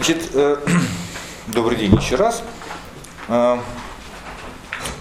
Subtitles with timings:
[0.00, 0.56] Значит, э,
[1.48, 2.42] добрый день еще раз.
[3.28, 3.58] Э,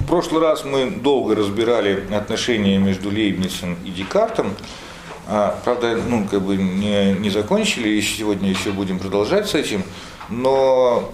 [0.01, 4.53] в прошлый раз мы долго разбирали отношения между Лейбницем и Декартом.
[5.25, 9.83] А, правда, ну, как бы не, не закончили, и сегодня еще будем продолжать с этим.
[10.27, 11.09] Но,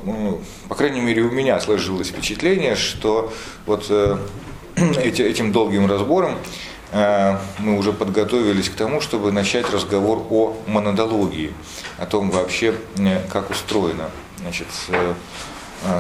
[0.67, 3.31] по крайней мере, у меня сложилось впечатление, что
[3.67, 4.17] вот э,
[4.97, 11.52] этим долгим разбором Э, мы уже подготовились к тому, чтобы начать разговор о монодологии,
[11.98, 14.09] о том вообще, э, как устроено,
[14.40, 15.13] значит, э,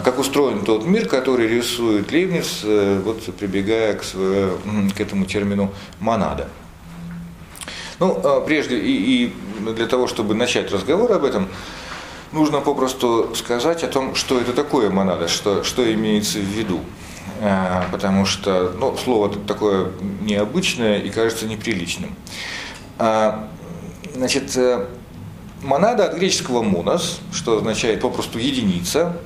[0.05, 2.61] как устроен тот мир, который рисует Лейбниц,
[3.03, 6.47] вот прибегая к, к этому термину монада.
[7.99, 9.33] Ну, прежде и, и
[9.73, 11.49] для того, чтобы начать разговор об этом,
[12.31, 16.79] нужно попросту сказать о том, что это такое монада, что, что имеется в виду.
[17.41, 22.15] Э, потому что ну, слово такое необычное и кажется неприличным.
[22.97, 23.49] А,
[24.13, 24.85] значит, э,
[25.61, 29.17] монада от греческого «монос», что означает попросту «единица»,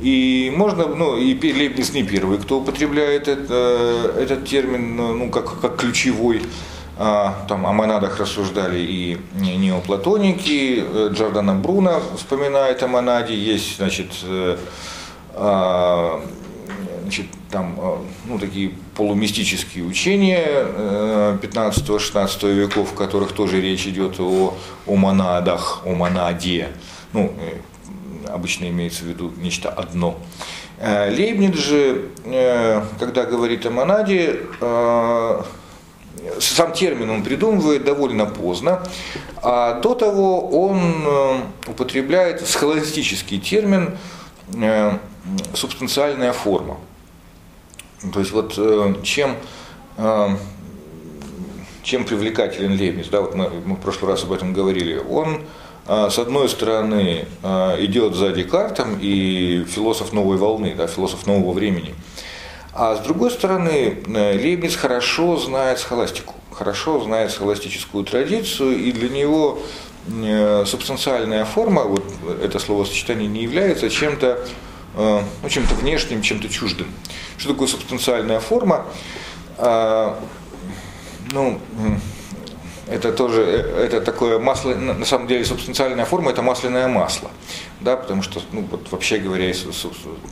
[0.00, 5.76] и можно, ну, и Лейбниц не первый, кто употребляет это, этот термин ну, как, как
[5.76, 6.42] ключевой.
[6.98, 14.12] А, там о монадах рассуждали и неоплатоники, э, Джордана Бруно вспоминает о монаде, есть, значит,
[15.34, 16.22] а,
[17.12, 20.64] значит, там, э, ну, такие полумистические учения
[21.42, 24.54] 15-16 э, веков, в которых тоже речь идет о,
[24.86, 26.68] о монадах, о монаде.
[27.12, 30.18] Ну, э, обычно имеется в виду нечто одно.
[30.80, 32.08] Лейбниц же,
[32.98, 34.40] когда говорит о монаде,
[36.40, 38.82] сам термин он придумывает довольно поздно,
[39.42, 43.96] а до того он употребляет схоластический термин
[45.54, 46.78] субстанциальная форма.
[48.10, 49.36] То есть вот э, чем,
[49.96, 50.28] э,
[51.82, 55.42] чем привлекателен Лейбниц, да, вот мы, мы в прошлый раз об этом говорили, он
[55.86, 57.26] э, с одной стороны
[57.78, 61.94] идет за Декартом и философ новой волны, да, философ нового времени,
[62.74, 69.60] а с другой стороны Лейбниц хорошо знает схоластику, хорошо знает схоластическую традицию, и для него
[70.66, 72.02] субстанциальная форма, вот
[72.42, 74.44] это словосочетание не является чем-то
[74.94, 76.88] ну, чем-то внешним, чем-то чуждым.
[77.38, 78.86] Что такое субстанциальная форма?
[79.58, 80.18] А,
[81.32, 81.60] ну,
[82.88, 87.30] это тоже, это такое масло, на самом деле субстанциальная форма это масляное масло,
[87.80, 89.52] да, потому что, ну, вот вообще говоря,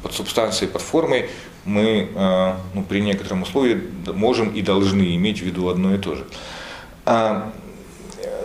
[0.03, 1.31] под субстанцией, под формой
[1.65, 6.17] мы а, ну, при некотором условии можем и должны иметь в виду одно и то
[6.17, 6.27] же.
[7.07, 7.53] А,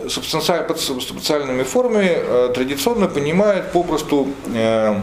[0.08, 5.00] субстанциаль, под субстанциальными формами традиционно понимают попросту э,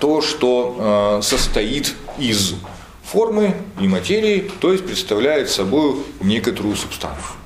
[0.00, 2.54] то, что э, состоит из
[3.04, 7.36] формы и материи, то есть представляет собой некоторую субстанцию.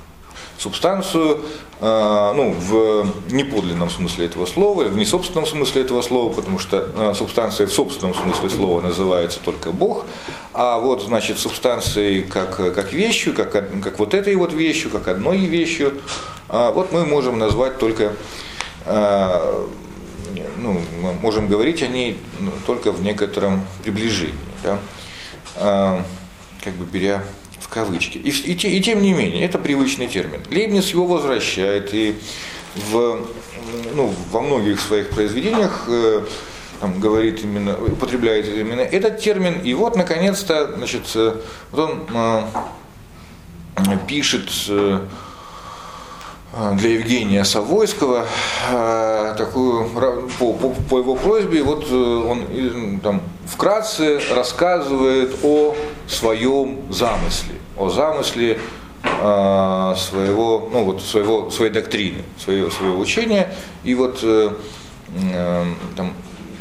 [0.56, 1.40] Субстанцию,
[1.80, 7.14] э, ну, в неподлинном смысле этого слова, в несобственном смысле этого слова, потому что э,
[7.16, 10.06] субстанция в собственном смысле слова называется только Бог,
[10.52, 15.38] а вот, значит, субстанцией как, как вещью, как, как вот этой вот вещью, как одной
[15.38, 16.00] вещью,
[16.48, 18.12] вот мы можем назвать только
[20.56, 24.78] ну, мы можем говорить о ней ну, только в некотором приближении, да?
[25.56, 26.04] а,
[26.62, 27.22] как бы беря
[27.60, 28.18] в кавычки.
[28.18, 30.42] И, и, и тем не менее, это привычный термин.
[30.50, 32.16] Лейбниц его возвращает, и
[32.74, 33.26] в,
[33.94, 36.24] ну, во многих своих произведениях э,
[36.80, 39.60] там, говорит именно, употребляет именно этот термин.
[39.60, 41.36] И вот, наконец-то, значит, э,
[41.70, 42.44] вот он э,
[44.06, 45.00] пишет э,
[46.74, 48.26] для Евгения Савойского
[48.70, 49.88] а, такую
[50.38, 55.74] по, по, по его просьбе вот э, он там вкратце рассказывает о
[56.06, 58.58] своем замысле, о замысле
[59.02, 63.52] а, своего, ну вот своего, своей доктрины, своего, своего учения.
[63.82, 64.50] И вот э,
[65.32, 65.64] э,
[65.96, 66.14] там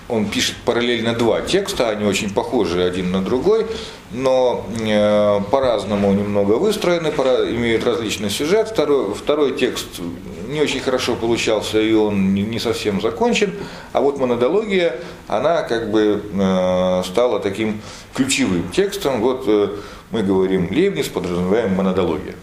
[0.10, 3.66] он пишет параллельно два текста, они очень похожи один на другой,
[4.14, 8.70] но э, по-разному немного выстроены, пора, имеют различный сюжет.
[8.70, 10.00] Второй, второй текст
[10.48, 13.54] не очень хорошо получался, и он не, не совсем закончен.
[13.92, 14.96] А вот монодология,
[15.28, 17.82] она как бы э, стала таким
[18.14, 19.22] ключевым текстом.
[19.22, 19.70] Вот э,
[20.12, 22.36] мы говорим Лейбниц, подразумеваем монодология.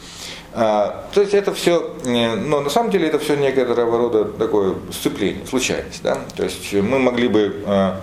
[0.53, 5.47] А, то есть это все, но на самом деле это все некоторого рода такое сцепление,
[5.47, 6.03] случайность.
[6.03, 6.19] Да?
[6.37, 8.01] То есть мы могли бы, а,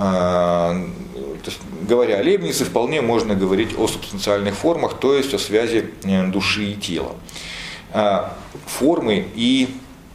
[0.00, 5.90] то есть, говоря о Лейбнице, вполне можно говорить о субстанциальных формах, то есть о связи
[6.04, 7.16] э, души и тела.
[7.92, 8.34] А,
[8.66, 9.68] формы и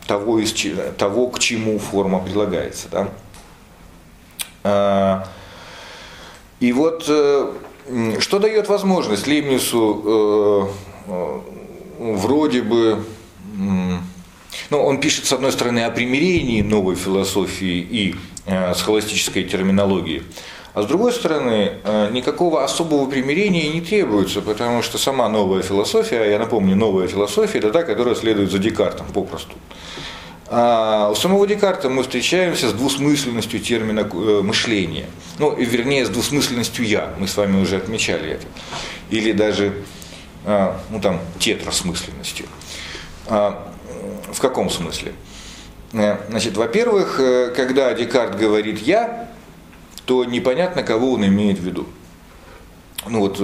[0.08, 0.56] того, из,
[0.98, 2.88] того, к чему форма прилагается.
[2.90, 3.10] Да?
[4.64, 5.28] А,
[6.60, 7.54] и вот э,
[8.20, 10.72] что дает возможность Лейбницу
[11.08, 11.42] э,
[12.00, 13.04] вроде бы,
[13.54, 18.16] ну, он пишет, с одной стороны, о примирении новой философии и
[18.76, 20.24] схоластической терминологии,
[20.76, 26.30] а с другой стороны, э, никакого особого примирения не требуется, потому что сама новая философия,
[26.30, 29.56] я напомню, новая философия– это та, которая следует за Декартом попросту.
[30.48, 35.06] А у самого Декарта мы встречаемся с двусмысленностью термина э, мышления.
[35.40, 37.14] Ну, вернее, с двусмысленностью «я».
[37.20, 38.46] Мы с вами уже отмечали это.
[39.10, 39.74] Или даже,
[40.46, 42.48] ну там, тетрасмысленностью.
[43.28, 43.72] А,
[44.32, 45.14] в каком смысле?
[45.96, 49.30] Э, значит, во-первых, э, когда Декарт говорит «я»,
[50.06, 51.88] то непонятно, кого он имеет в виду.
[53.08, 53.40] Ну вот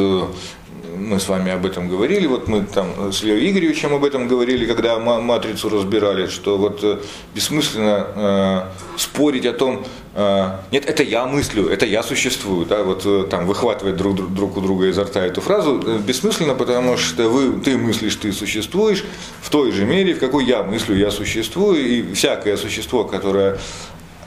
[1.02, 4.66] мы с вами об этом говорили, вот мы там с Лео Игоревичем об этом говорили,
[4.66, 7.00] когда матрицу разбирали, что вот э,
[7.34, 9.86] бессмысленно э, спорить о том,
[10.16, 14.58] э, нет, это я мыслю, это я существую, да, вот э, там выхватывать друг, друг
[14.58, 19.04] у друга изо рта эту фразу э, бессмысленно, потому что вы, ты мыслишь, ты существуешь
[19.42, 23.60] в той же мере, в какой я мыслю, я существую, и всякое существо, которое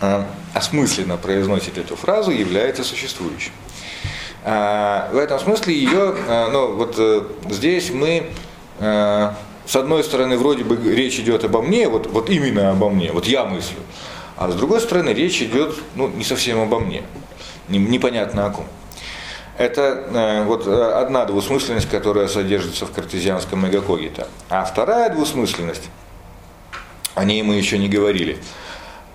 [0.01, 3.53] э, осмысленно произносит эту фразу, является существующим.
[4.45, 8.31] А, в этом смысле ее, а, ну вот э, здесь мы,
[8.79, 13.27] с одной стороны, вроде бы речь идет обо мне, вот, вот именно обо мне, вот
[13.27, 13.79] я мыслю,
[14.37, 17.03] а с другой стороны, речь идет ну, не совсем обо мне,
[17.69, 18.67] непонятно о ком.
[19.57, 24.27] Это э, вот э, одна двусмысленность, которая содержится в картезианском мегакогите.
[24.51, 25.89] А вторая двусмысленность,
[27.15, 28.37] о ней мы еще не говорили–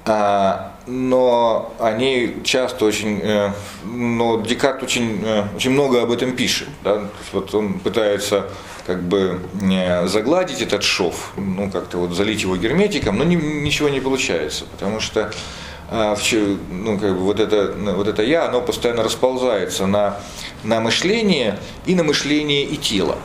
[0.05, 3.51] но они часто очень, э,
[3.85, 6.67] но Декарт очень, э, очень много об этом пишет.
[6.83, 7.03] Да?
[7.31, 8.47] Вот он пытается
[8.87, 13.89] как бы э, загладить этот шов, ну как-то вот залить его герметиком, но ни, ничего
[13.89, 15.31] не получается, потому что
[15.91, 16.15] а,
[16.69, 20.19] ну, как бы вот, это, вот это я, оно постоянно расползается на,
[20.63, 21.57] на мышление
[21.87, 23.17] и на мышление и тело.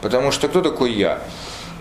[0.00, 1.20] Потому что кто такой я?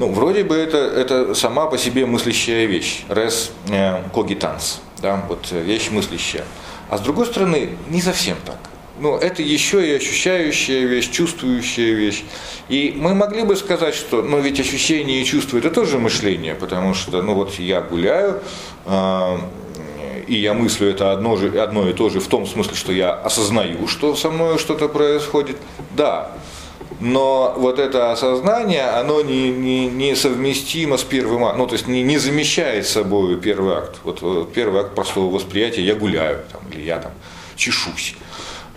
[0.02, 5.50] Ну, вроде бы это, это сама по себе мыслящая вещь, res э, cogitans, да, вот
[5.52, 6.44] э, вещь мыслящая.
[6.90, 8.58] А с другой стороны, не совсем так.
[9.00, 12.24] Ну, это еще и ощущающая вещь, чувствующая вещь.
[12.68, 16.96] И мы могли бы сказать, что, ну, ведь ощущение и чувство это тоже мышление, потому
[16.96, 18.42] что, ну, вот я гуляю,
[18.88, 19.38] э,
[20.26, 23.14] и я мыслю это одно, же, одно и то же в том смысле, что я
[23.14, 25.58] осознаю, что со мной что-то происходит.
[25.96, 26.32] Да,
[27.00, 31.88] но вот это осознание, оно не, не, не совместимо с первым актом, ну то есть
[31.88, 33.98] не, не замещает собой первый акт.
[34.04, 37.12] Вот э, первый акт простого восприятия, я гуляю, там, или я там
[37.56, 38.16] чешусь.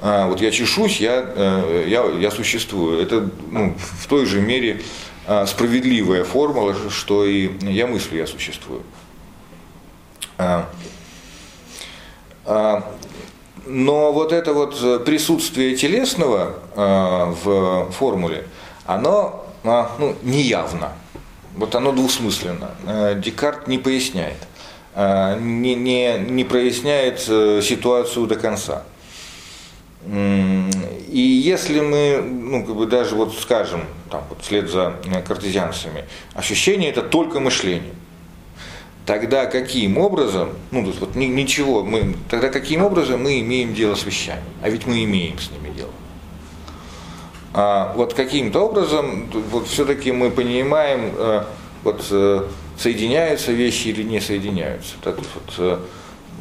[0.01, 3.01] А, вот я чешусь, я, э, я, я существую.
[3.01, 4.83] Это ну, в той же мере
[5.27, 8.83] а, справедливая формула, что и я мыслю, я существую.
[10.37, 10.69] А,
[13.67, 18.47] но вот это вот э, присутствие телесного э, в формуле,
[18.87, 20.93] оно э, ну, неявно.
[21.57, 22.71] Вот оно двусмысленно.
[22.87, 24.39] Э, Декарт не поясняет.
[24.97, 28.85] Не, не, не проясняет ситуацию до конца.
[30.07, 34.95] И если мы, ну, как бы даже вот скажем, там, вот вслед за
[35.27, 37.91] картезианцами, ощущение это только мышление
[39.07, 43.95] тогда каким образом, ну то есть вот ничего, мы, тогда каким образом мы имеем дело
[43.95, 44.43] с вещами?
[44.63, 45.91] А ведь мы имеем с ними дело.
[47.53, 51.45] А вот каким-то образом, вот все-таки мы понимаем, э,
[51.85, 54.95] вот э, соединяются вещи или не соединяются.
[55.03, 55.79] Так вот, э,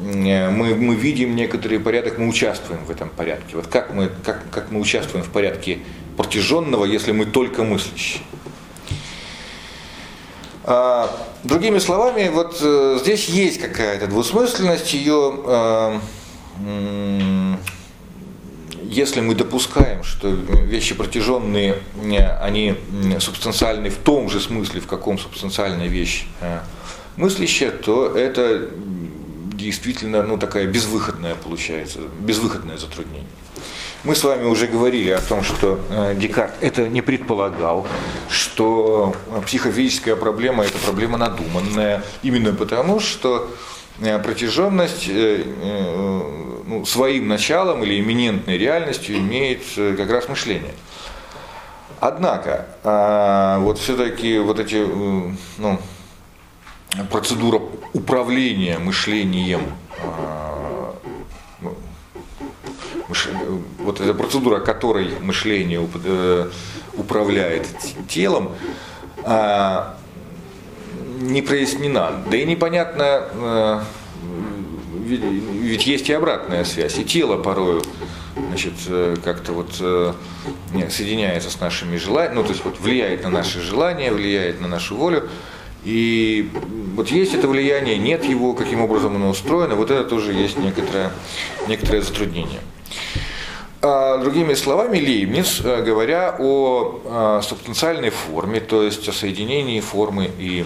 [0.00, 3.54] мы, мы видим некоторый порядок, мы участвуем в этом порядке.
[3.54, 5.78] Вот как мы, как, как мы участвуем в порядке
[6.16, 8.22] протяженного, если мы только мыслящие?
[10.66, 11.10] А,
[11.42, 15.98] другими словами, вот э, здесь есть какая-то двусмысленность, ее, э,
[18.82, 21.82] если мы допускаем, что вещи протяженные,
[22.40, 22.76] они
[23.18, 26.60] субстанциальны в том же смысле, в каком субстанциальная вещь э,
[27.16, 28.70] мыслящая, то это
[29.52, 33.28] действительно ну, такая безвыходная получается, безвыходное затруднение.
[34.04, 37.86] Мы с вами уже говорили о том, что э, Декарт это не предполагал,
[38.28, 43.50] что психофизическая проблема это проблема надуманная, именно потому, что
[44.00, 45.42] э, протяженность э,
[46.66, 50.74] ну, своим началом или имминентной реальностью имеет как раз мышление.
[52.00, 52.66] Однако,
[53.62, 54.84] вот все-таки вот эти,
[55.56, 55.80] ну,
[57.10, 57.62] процедура
[57.94, 59.62] управления мышлением
[63.78, 66.50] вот эта процедура, которой мышление э,
[66.94, 67.66] управляет
[68.08, 68.52] телом,
[69.24, 69.96] а,
[71.20, 72.24] не прояснена.
[72.30, 73.80] Да и непонятно, э,
[75.04, 77.82] ведь есть и обратная связь, и тело порою
[78.48, 83.60] значит, э, как-то вот соединяется с нашими желаниями, ну, то есть вот влияет на наши
[83.60, 85.28] желания, влияет на нашу волю,
[85.84, 86.50] И
[86.96, 91.12] вот есть это влияние, нет его, каким образом оно устроено, вот это тоже есть некоторое,
[91.68, 92.60] некоторое затруднение.
[93.86, 100.30] А, другими словами, Лейбниц, э, говоря о а, субстанциальной форме, то есть о соединении формы
[100.38, 100.64] и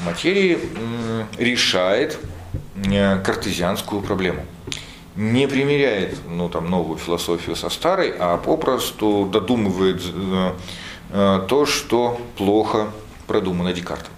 [0.00, 0.58] материи,
[1.38, 2.18] решает
[2.84, 4.44] э, картезианскую проблему.
[5.16, 10.02] Не примеряет ну, там, новую философию со старой, а попросту додумывает
[11.10, 12.90] э, то, что плохо
[13.26, 14.12] продумано Декартом.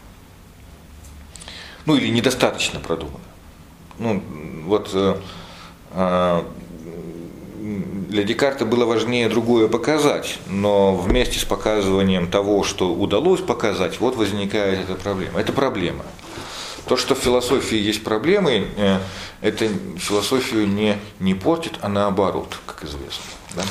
[1.87, 3.21] Ну или недостаточно продумано.
[4.01, 4.21] Ну,
[4.67, 4.93] вот
[7.61, 14.17] для Декарта было важнее другое показать, но вместе с показыванием того, что удалось показать, вот
[14.17, 15.41] возникает эта проблема.
[15.41, 16.05] Это проблема.
[16.87, 18.99] То, что в философии есть проблемы, э,
[19.43, 23.25] это философию не, не портит, а наоборот, как известно.
[23.55, 23.63] Да?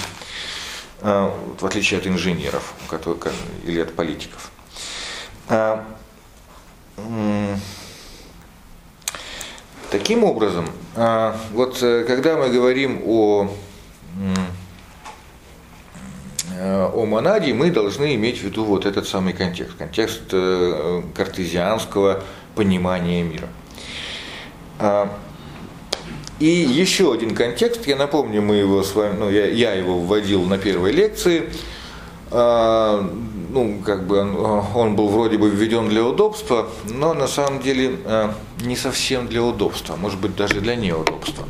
[1.02, 2.74] А, в отличие от инженеров
[3.66, 4.52] или от политиков.
[5.48, 5.84] А,
[9.90, 13.69] таким образом, а, вот э, когда мы говорим о Э,
[16.60, 22.24] о монаде мы должны иметь в виду вот этот самый контекст, контекст э, картезианского
[22.56, 23.48] понимания мира.
[24.80, 25.10] А,
[26.40, 30.44] и еще один контекст, я напомню, мы его с вами, ну, я, я его вводил
[30.44, 31.50] на первой лекции,
[32.32, 33.10] а,
[33.50, 37.98] ну, как бы он, он был вроде бы введен для удобства, но на самом деле
[38.06, 41.46] э, не совсем для удобства, может быть даже для неудобства.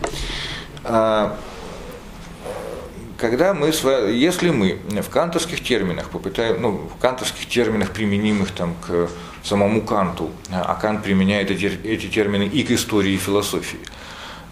[3.19, 3.67] А, когда мы,
[4.11, 9.09] если мы в кантовских терминах попытаем, ну, в кантовских терминах, применимых там к
[9.43, 13.79] самому Канту, а Кант применяет эти, эти термины и к истории и философии,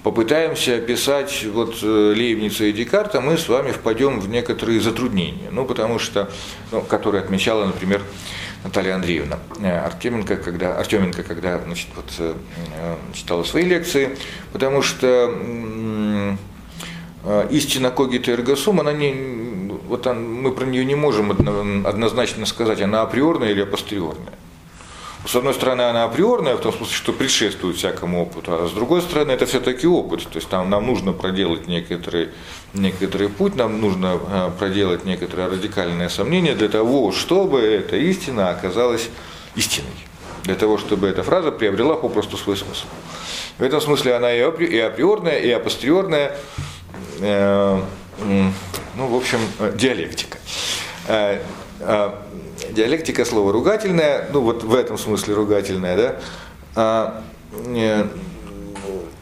[0.03, 5.65] попытаемся описать вот э, Лейбница и Декарта, мы с вами впадем в некоторые затруднения, ну,
[5.65, 6.31] потому что,
[6.71, 8.01] ну, которые отмечала, например,
[8.63, 12.33] Наталья Андреевна э, Артеменко, когда, Артеменко, когда значит, вот, э,
[13.13, 14.17] читала свои лекции,
[14.53, 16.36] потому что а,
[17.51, 21.31] истина когита эргосум, она не, вот мы про нее не можем
[21.86, 24.34] однозначно сказать, она априорная или апостериорная.
[25.27, 29.01] С одной стороны, она априорная, в том смысле, что предшествует всякому опыту, а с другой
[29.01, 30.24] стороны, это все-таки опыт.
[30.24, 32.29] То есть там нам нужно проделать некоторый,
[32.74, 39.10] некоторый путь, нам нужно а, проделать некоторое радикальное сомнение для того, чтобы эта истина оказалась
[39.55, 39.89] истиной.
[40.43, 42.86] Для того, чтобы эта фраза приобрела попросту свой смысл.
[43.57, 46.38] В этом смысле она и априорная, и апостериорная,
[47.20, 47.82] Э,
[48.96, 49.39] ну, в общем,
[49.75, 50.38] диалектика.
[51.08, 51.42] Э,
[51.80, 52.12] э,
[52.72, 56.16] диалектика слово ругательное, ну вот в этом смысле ругательное, да.
[56.75, 57.24] А,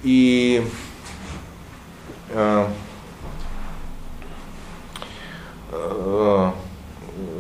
[0.04, 0.64] и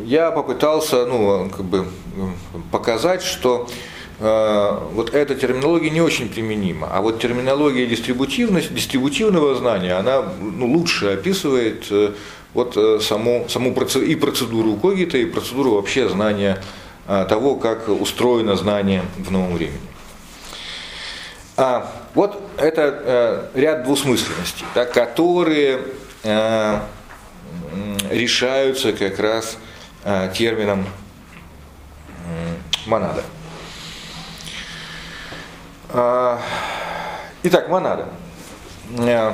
[0.03, 1.85] я попытался ну, как бы,
[2.71, 6.87] показать, что Э, вот эта терминология не очень применима.
[6.91, 12.13] А вот терминология дистрибутивности, дистрибутивного знания, она ну, лучше описывает э,
[12.53, 16.61] вот э, саму, саму процедуру, и процедуру когита, и процедуру вообще знания
[17.05, 19.77] того, как устроено знание в новом времени.
[21.57, 25.79] А, вот это э, ряд двусмысленностей, да, которые
[26.23, 26.79] э,
[28.09, 29.57] решаются как раз
[30.03, 30.85] э, термином
[32.85, 33.23] монада.
[35.97, 36.41] А,
[37.43, 38.09] итак, монада.
[38.97, 39.31] Э,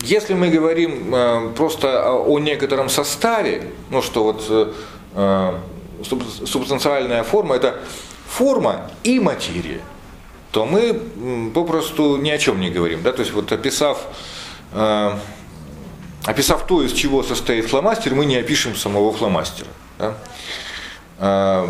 [0.00, 4.44] если мы говорим э, просто о некотором составе, ну что вот
[5.14, 5.58] э,
[6.44, 7.78] субстанциальная форма это
[8.26, 9.80] форма и материя,
[10.50, 11.00] то мы
[11.54, 13.02] попросту ни о чем не говорим.
[13.04, 13.12] Да?
[13.12, 13.98] То есть вот описав,
[16.24, 19.68] описав то, из чего состоит фломастер, мы не опишем самого фломастера.
[19.98, 21.66] Да?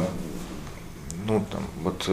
[1.27, 2.09] Ну, там, вот,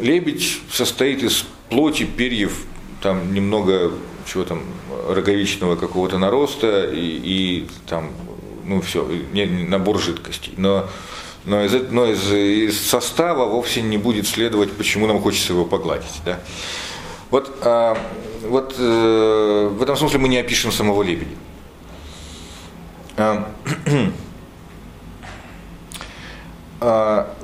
[0.00, 2.64] лебедь состоит из плоти, перьев,
[3.02, 3.92] там немного
[4.26, 4.62] чего там,
[5.08, 8.10] роговичного какого-то нароста и, и там,
[8.64, 10.54] ну все, не, набор жидкостей.
[10.56, 10.86] Но,
[11.44, 16.22] но, из, но из, из состава вовсе не будет следовать, почему нам хочется его погладить.
[16.24, 16.40] Да?
[17.30, 17.98] Вот, а,
[18.42, 21.36] вот э, в этом смысле мы не опишем самого лебедя.
[23.16, 23.50] А,
[26.80, 27.34] а,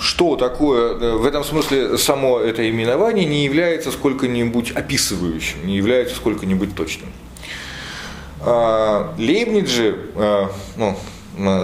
[0.00, 6.16] что такое, э, в этом смысле само это именование не является сколько-нибудь описывающим, не является
[6.16, 7.10] сколько-нибудь точным.
[8.40, 10.96] А, Лейбниц же, э, ну,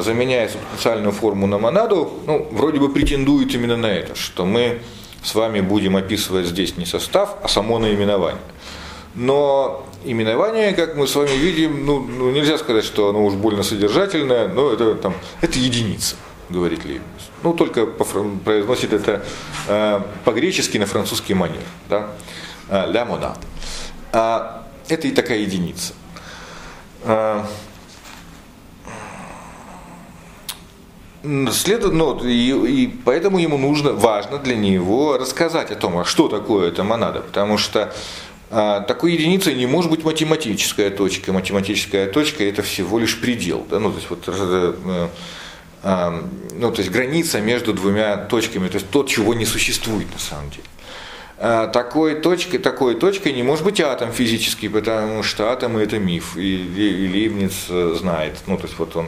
[0.03, 4.81] заменяя субстанциальную форму на монаду, ну, вроде бы претендует именно на это, что мы
[5.23, 8.41] с вами будем описывать здесь не состав, а само наименование.
[9.15, 13.63] Но именование, как мы с вами видим, ну, ну нельзя сказать, что оно уж больно
[13.63, 16.17] содержательное, но это, там, это единица.
[16.53, 17.31] Говорит Лейбниц.
[17.43, 19.25] Ну, только произносит это
[19.69, 21.63] э, по-гречески на французский манер.
[21.89, 22.11] Да?
[22.69, 23.37] Э, ля мода.
[24.13, 25.95] А, это и такая единица.
[27.05, 27.47] А,
[31.53, 36.29] След, ну, и, и поэтому ему нужно, важно для него рассказать о том, а что
[36.29, 37.93] такое эта монада, потому что
[38.55, 41.33] а, такой единицей не может быть математическая точка.
[41.33, 43.67] Математическая точка это всего лишь предел.
[43.71, 43.79] Да?
[43.79, 45.09] Ну, то есть, вот, э, э,
[45.83, 50.51] ну, то есть граница между двумя точками, то есть то, чего не существует на самом
[50.51, 50.63] деле.
[51.39, 56.37] А, такой точкой, такой точкой не может быть атом физический, потому что атомы это миф,
[56.37, 58.39] и, и Лейбниц э, знает.
[58.47, 59.07] Ну, то есть вот он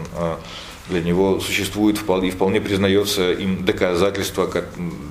[0.88, 4.50] для него существует вполне, вполне признается им доказательство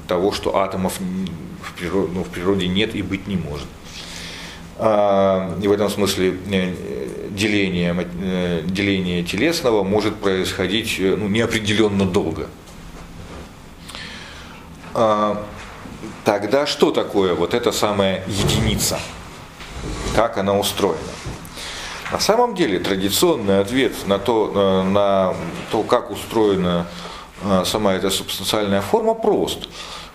[0.07, 3.67] того, что атомов в природе, ну, в природе нет и быть не может.
[4.77, 6.73] А, и в этом смысле э,
[7.29, 12.47] деление, э, деление телесного может происходить э, ну, неопределенно долго.
[14.95, 15.45] А,
[16.23, 18.99] тогда что такое вот эта самая единица?
[20.15, 20.97] Как она устроена?
[22.11, 25.33] На самом деле традиционный ответ на то, на
[25.71, 26.85] то как устроена
[27.65, 29.67] сама эта субстанциальная форма, прост.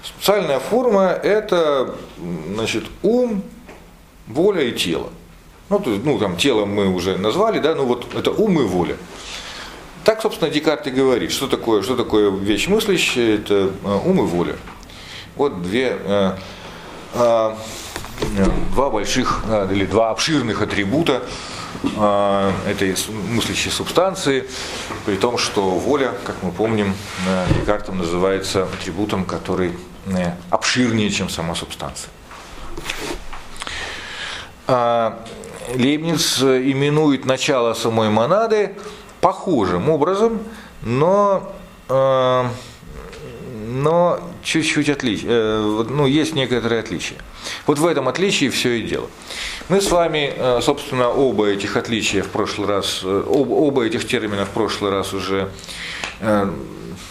[0.04, 1.96] Субстанциальная форма– это
[2.54, 3.42] значит, ум,
[4.28, 5.10] воля и тело.
[5.68, 8.96] Ну, то ну, там тело мы уже назвали, да, ну вот это ум и воля.
[10.04, 14.22] Так, собственно, Декарт и говорит, что такое, что такое вещь мыслящая, это э, ум и
[14.22, 14.56] воля.
[15.36, 16.36] Вот две, э,
[17.14, 17.56] э,
[18.74, 21.22] два больших или два обширных атрибута
[21.96, 22.96] а, этой
[23.30, 24.44] мыслящей субстанции,
[25.06, 26.94] при том, что воля, как мы помним,
[27.60, 29.72] Декартом называется атрибутом, который
[30.06, 32.10] э, обширнее, чем сама субстанция.
[34.70, 35.24] А,
[35.74, 38.74] Лейбниц именует начало самой монады
[39.22, 40.40] похожим образом,
[40.82, 41.52] но,
[41.88, 42.44] э,
[43.66, 47.18] но чуть-чуть отличие, э, ну, есть некоторые отличия.
[47.66, 49.08] Вот в этом отличии все и дело.
[49.70, 54.44] Мы с вами, э, собственно, оба этих отличия в прошлый раз, э, оба этих термина
[54.44, 55.48] в прошлый раз уже
[56.20, 56.50] э,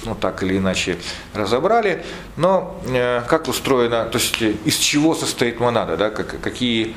[0.05, 0.97] ну, так или иначе
[1.33, 2.05] разобрали,
[2.37, 2.79] но
[3.27, 6.95] как устроено, то есть из чего состоит монада, да, как, какие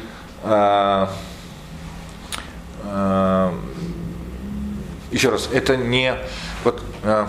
[5.11, 6.16] еще раз, это не
[6.64, 7.29] вот а,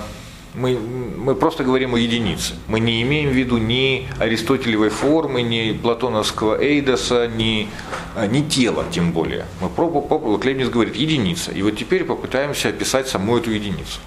[0.54, 2.56] мы, мы просто говорим о единице.
[2.68, 7.70] Мы не имеем в виду ни аристотелевой формы, ни платоновского эйдоса, ни,
[8.16, 9.46] а, ни тела тем более.
[9.62, 11.52] Мы пробу, вот Лейбниц говорит единица.
[11.52, 14.00] И вот теперь попытаемся описать саму эту единицу.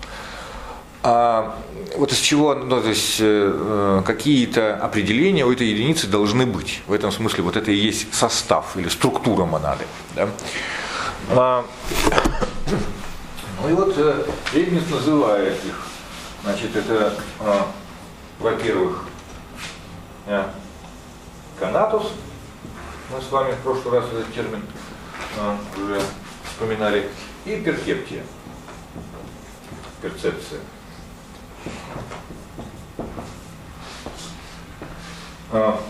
[1.02, 1.58] А
[1.96, 6.82] вот из чего, ну, то есть э, какие-то определения у этой единицы должны быть.
[6.86, 9.84] В этом смысле вот это и есть состав или структура монады.
[10.14, 10.28] Да?
[11.30, 11.64] А,
[13.62, 15.84] ну и вот э, Лейбниц называет их
[16.44, 17.72] Значит, это, а,
[18.38, 19.06] во-первых,
[20.26, 20.44] э,
[21.58, 22.12] канатус.
[23.10, 24.62] Мы с вами в прошлый раз этот термин
[25.38, 26.02] а, уже
[26.44, 27.08] вспоминали.
[27.46, 28.24] И перкептия.
[30.02, 30.60] Перцепция.
[35.52, 35.80] А,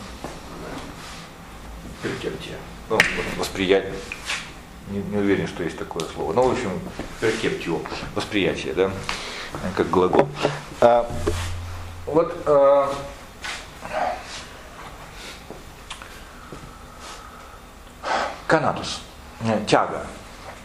[2.03, 2.57] перкептия.
[2.91, 2.99] Ну,
[3.39, 3.95] восприятие.
[4.91, 6.33] Не, не уверен, что есть такое слово.
[6.35, 6.71] Но, в общем,
[7.21, 7.81] перкептио.
[8.15, 8.91] Восприятие, да?
[9.77, 10.29] как глагол.
[10.81, 11.11] А,
[12.07, 12.93] вот а,
[18.47, 19.01] канатус,
[19.41, 20.07] э, тяга.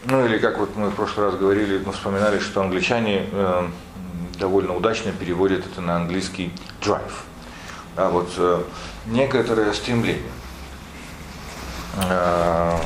[0.06, 3.68] Ну или как вот мы в прошлый раз говорили, мы вспоминали, что англичане э,
[4.40, 7.12] довольно удачно переводят это на английский drive.
[7.96, 8.64] Да, вот э,
[9.08, 10.24] некоторое стремление.
[11.98, 12.78] Э,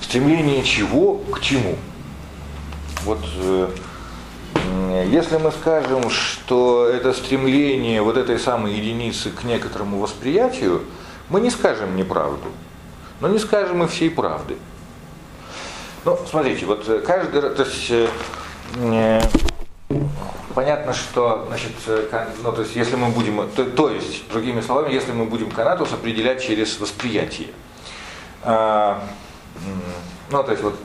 [0.00, 1.76] стремление чего к чему?
[3.04, 3.68] Вот э,
[5.10, 10.82] если мы скажем, что это стремление вот этой самой единицы к некоторому восприятию,
[11.28, 12.48] мы не скажем неправду,
[13.20, 14.56] но не скажем и всей правды.
[16.04, 18.10] Ну, смотрите, вот каждый, то есть,
[20.54, 21.72] понятно, что, значит,
[22.42, 25.92] ну, то есть, если мы будем, то, то есть, другими словами, если мы будем канатус
[25.92, 27.48] определять через восприятие,
[28.42, 29.02] а,
[30.30, 30.78] ну, то есть, вот,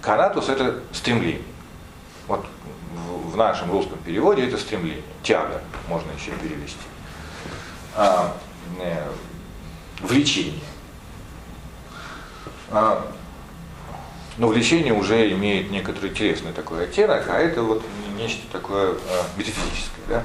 [0.00, 1.42] канатус это стремление.
[2.26, 2.44] Вот
[3.24, 6.78] в нашем русском переводе это стремление, тяга, можно еще перевести.
[7.96, 8.36] А,
[8.80, 9.08] э,
[10.00, 10.60] влечение.
[12.70, 13.06] А,
[14.38, 17.82] но влечение уже имеет некоторый телесный такой оттенок, а это вот
[18.20, 20.04] нечто такое а, метафизическое.
[20.08, 20.22] Да?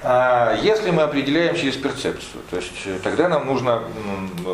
[0.00, 3.82] А если мы определяем через перцепцию, то есть э, тогда нам нужно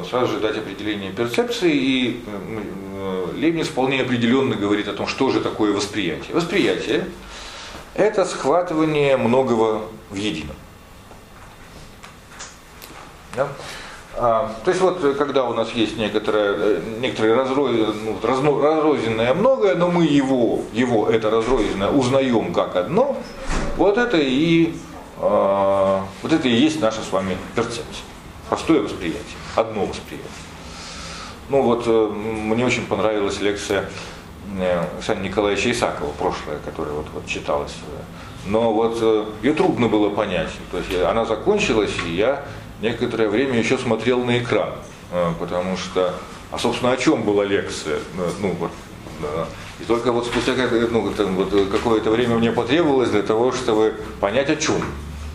[0.08, 5.40] сразу же дать определение перцепции, и э, Лейбниц вполне определенно говорит о том, что же
[5.40, 6.34] такое восприятие.
[6.34, 7.04] Восприятие
[7.94, 10.56] это схватывание многого в едином.
[13.36, 13.48] Да?
[14.16, 17.72] А, то есть вот когда у нас есть некоторое, некоторое разроз,
[18.04, 23.16] ну, разрозненное многое, но мы его, его это разрозненное узнаем как одно,
[23.76, 24.74] вот это и
[25.18, 28.04] а, вот это и есть наша с вами перцепция.
[28.48, 30.28] Простое восприятие, одно восприятие.
[31.48, 33.88] Ну вот э, мне очень понравилась лекция
[34.58, 37.74] э, Александра Николаевича Исакова, прошлая, которая вот, вот читалась.
[38.46, 40.50] Но вот э, ее трудно было понять.
[40.70, 42.44] То есть она закончилась, и я
[42.84, 44.74] некоторое время еще смотрел на экран,
[45.40, 46.14] потому что,
[46.52, 47.98] а собственно о чем была лекция?
[48.40, 48.70] Ну вот,
[49.20, 49.46] да.
[49.80, 50.52] И только вот спустя
[50.90, 54.82] ну, там, вот, какое-то время мне потребовалось для того, чтобы понять о чем.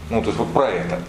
[0.10, 1.00] Ну, то есть вот про это.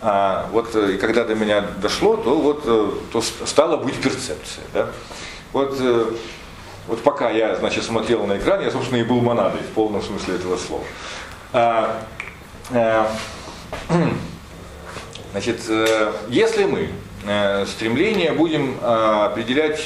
[0.00, 2.64] А, вот и когда до меня дошло, то вот
[3.12, 4.64] то стала быть перцепция.
[4.74, 4.88] Да?
[5.52, 5.80] Вот,
[6.88, 10.36] вот пока я, значит, смотрел на экран, я, собственно, и был монадой в полном смысле
[10.36, 10.84] этого слова.
[11.52, 12.02] А,
[12.70, 13.10] а,
[15.32, 15.60] значит,
[16.28, 16.88] если мы
[17.66, 19.84] стремление будем определять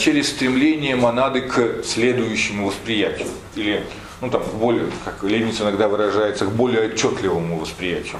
[0.00, 3.28] через стремление монады к следующему восприятию.
[3.54, 3.84] Или,
[4.20, 8.18] ну там, более, как Лейбниц иногда выражается, к более отчетливому восприятию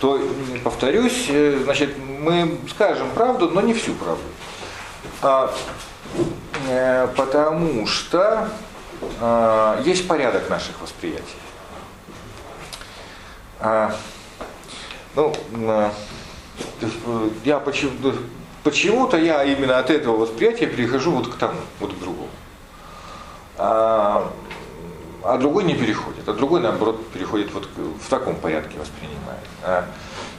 [0.00, 0.18] то,
[0.64, 4.24] повторюсь, э, значит, мы скажем правду, но не всю правду.
[5.22, 5.54] А,
[6.68, 8.48] э, потому что
[9.20, 11.24] а, есть порядок наших восприятий.
[15.16, 15.32] Ну,
[15.66, 15.92] а,
[17.44, 17.92] я почему,
[18.62, 22.28] почему-то я именно от этого восприятия перехожу вот к тому, вот к другому.
[23.58, 24.30] А,
[25.22, 29.46] а другой не переходит, а другой, наоборот, переходит вот в таком порядке воспринимает.
[29.62, 29.84] А,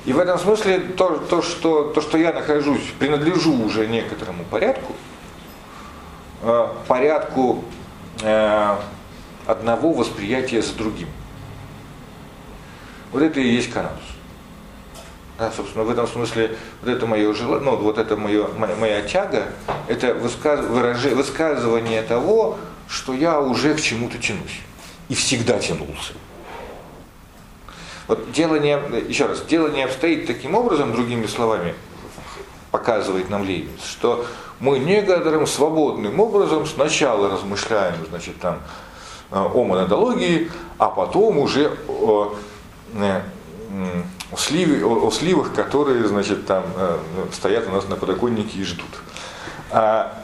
[0.06, 4.94] и в этом смысле то, то, что, то, что я нахожусь, принадлежу уже некоторому порядку,
[6.42, 7.64] а, порядку
[8.24, 8.76] э,
[9.46, 11.10] одного восприятия за другим.
[13.12, 14.00] Вот это и есть канадус.
[15.42, 19.02] Да, собственно, в этом смысле вот это мое желание, ну, вот это мое, моя, моя
[19.02, 19.48] тяга,
[19.88, 24.60] это высказ, выражи, высказывание того, что я уже к чему-то тянусь
[25.10, 26.14] и всегда тянулся.
[28.08, 28.78] Вот дело не,
[29.10, 31.74] еще раз, дело не обстоит таким образом, другими словами,
[32.70, 34.28] показывает нам Лейбниц, что
[34.60, 38.60] мы некоторым свободным образом сначала размышляем, значит, там,
[39.32, 42.36] э, о монодологии, а потом уже о,
[42.94, 43.22] э,
[44.32, 46.98] о, сливе, о, о сливах, которые, значит, там э,
[47.34, 48.90] стоят у нас на подоконнике и ждут.
[49.72, 50.18] А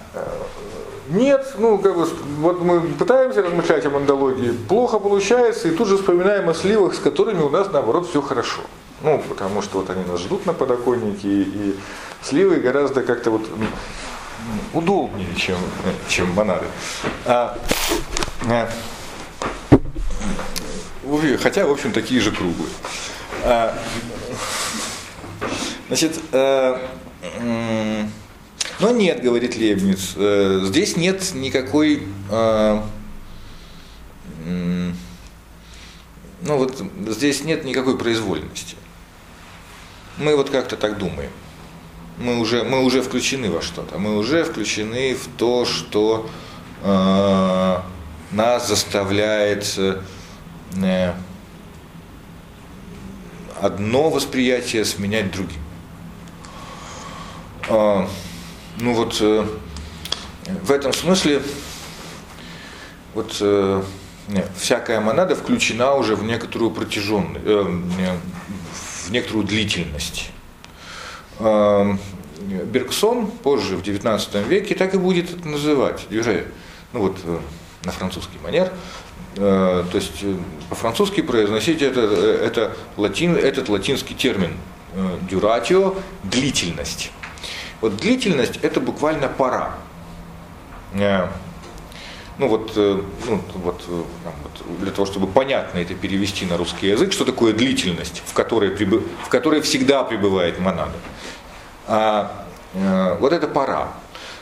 [1.10, 2.06] нет, ну, как бы,
[2.40, 7.00] вот мы пытаемся размышлять о мандологии, плохо получается, и тут же вспоминаем о сливах, с
[7.00, 8.62] которыми у нас, наоборот, все хорошо.
[9.02, 11.80] Ну, потому что вот они нас ждут на подоконнике, и, и
[12.24, 13.48] сливы гораздо как-то вот
[14.74, 15.58] удобнее, чем,
[16.10, 16.66] чем монады.
[17.26, 17.58] А,
[18.50, 18.70] а,
[21.42, 22.72] хотя, в общем, такие же круглые.
[23.44, 23.78] А,
[25.88, 26.82] значит, а,
[28.80, 32.82] но нет, говорит Лебниц, э, здесь нет никакой, э,
[34.46, 34.94] ну
[36.42, 38.76] вот здесь нет никакой произвольности.
[40.18, 41.32] Мы вот как-то так думаем.
[42.18, 43.98] Мы уже, мы уже включены во что-то.
[43.98, 46.30] Мы уже включены в то, что
[46.84, 47.78] э,
[48.32, 51.14] нас заставляет э,
[53.62, 55.62] одно восприятие сменять другим.
[57.70, 58.08] Э,
[58.80, 59.46] ну вот э,
[60.64, 61.42] в этом смысле
[63.14, 63.84] вот э,
[64.58, 67.80] всякая монада включена уже в некоторую протяженность, э,
[69.06, 70.30] в некоторую длительность.
[71.40, 71.96] Э,
[72.66, 76.06] Бергсон позже, в XIX веке, так и будет это называть.
[76.12, 76.46] Уже,
[76.94, 77.18] ну вот
[77.84, 78.72] на французский манер,
[79.38, 80.36] то есть э,
[80.70, 84.58] по-французски произносить это, это латин, этот латинский термин
[85.30, 87.12] duratio– длительность.
[87.82, 89.76] Вот длительность– это буквально пора.
[90.94, 91.28] Э,
[92.40, 94.04] ну вот, э, ну, вот, э,
[94.80, 99.04] для того, чтобы понятно это перевести на русский язык, что такое длительность, в которой, прибы,
[99.24, 100.98] в которой всегда пребывает монада.
[101.88, 102.46] А,
[103.20, 103.94] вот это пора.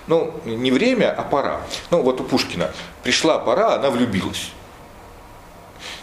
[0.08, 1.62] Ну, не время, а пора.
[1.92, 2.72] Ну, вот у Пушкина
[3.04, 4.52] пришла пора, она влюбилась.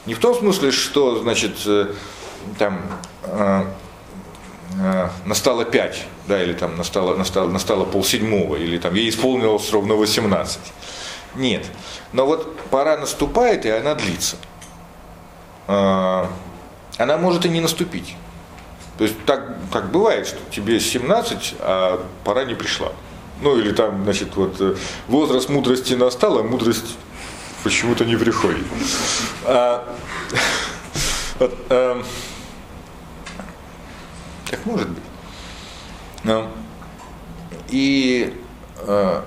[0.07, 1.57] Не в том смысле, что, значит,
[2.59, 2.81] там,
[4.79, 9.95] Э, настало 5, да, или там настало, настало, настало полседьмого, или там ей исполнилось ровно
[9.95, 10.59] 18.
[11.35, 11.67] Нет.
[12.13, 14.37] Но вот пора наступает, и она длится.
[15.69, 16.27] Э,
[16.99, 18.17] она может и не наступить.
[18.99, 22.93] То есть так, так бывает, что тебе 17, а пора не пришла.
[23.41, 24.77] Ну или там, значит, вот э,
[25.09, 26.97] возраст мудрости настал, а мудрость
[27.63, 28.65] почему-то не приходит.
[29.45, 29.97] А,
[31.39, 32.05] вот, а,
[34.51, 35.03] так может быть.
[36.25, 36.51] Но,
[37.71, 38.33] и,
[38.79, 39.25] а,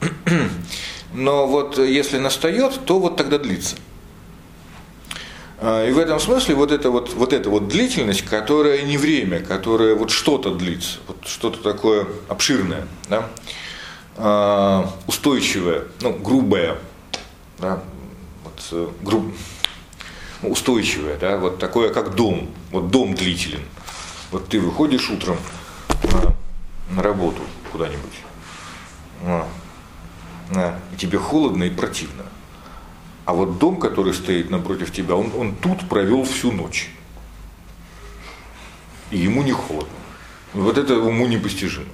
[1.14, 3.76] но вот если настает, то вот тогда длится.
[5.58, 9.40] А, и в этом смысле вот эта вот, вот эта вот длительность, которая не время,
[9.40, 13.28] которая вот что-то длится, вот что-то такое обширное, да,
[14.16, 16.76] а, устойчивое, ну, грубое,
[17.58, 17.82] да,
[18.44, 19.32] вот, э, груб,
[20.42, 23.62] ну, устойчивое, да, вот такое, как дом, вот дом длителен.
[24.30, 25.38] Вот ты выходишь утром
[26.04, 26.34] на,
[26.94, 27.42] на работу
[27.72, 28.18] куда-нибудь,
[29.24, 29.48] а,
[30.54, 32.24] а, и тебе холодно и противно.
[33.24, 36.90] А вот дом, который стоит напротив тебя, он, он тут провел всю ночь.
[39.10, 39.88] И ему не холодно.
[40.52, 41.86] Вот это уму непостижимо.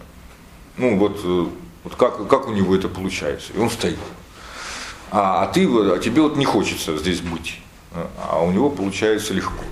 [0.76, 1.46] Ну вот, э,
[1.84, 3.52] вот как, как у него это получается?
[3.54, 3.98] И он стоит.
[5.12, 7.60] А, а ты, а тебе вот не хочется здесь быть.
[8.18, 9.62] А у него получается легко.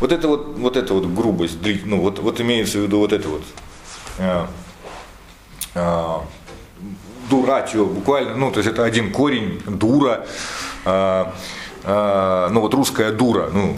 [0.00, 3.28] Вот это вот, вот эта вот грубость, ну вот, вот имеется в виду вот это
[3.28, 3.42] вот
[4.18, 4.46] э,
[5.74, 6.14] э,
[7.30, 10.26] дуратио, буквально, ну то есть это один корень, дура,
[10.84, 11.34] а,
[11.84, 13.74] а, ну вот русская дура, ну,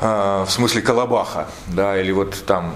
[0.00, 2.74] а, в смысле Колобаха, да, или вот там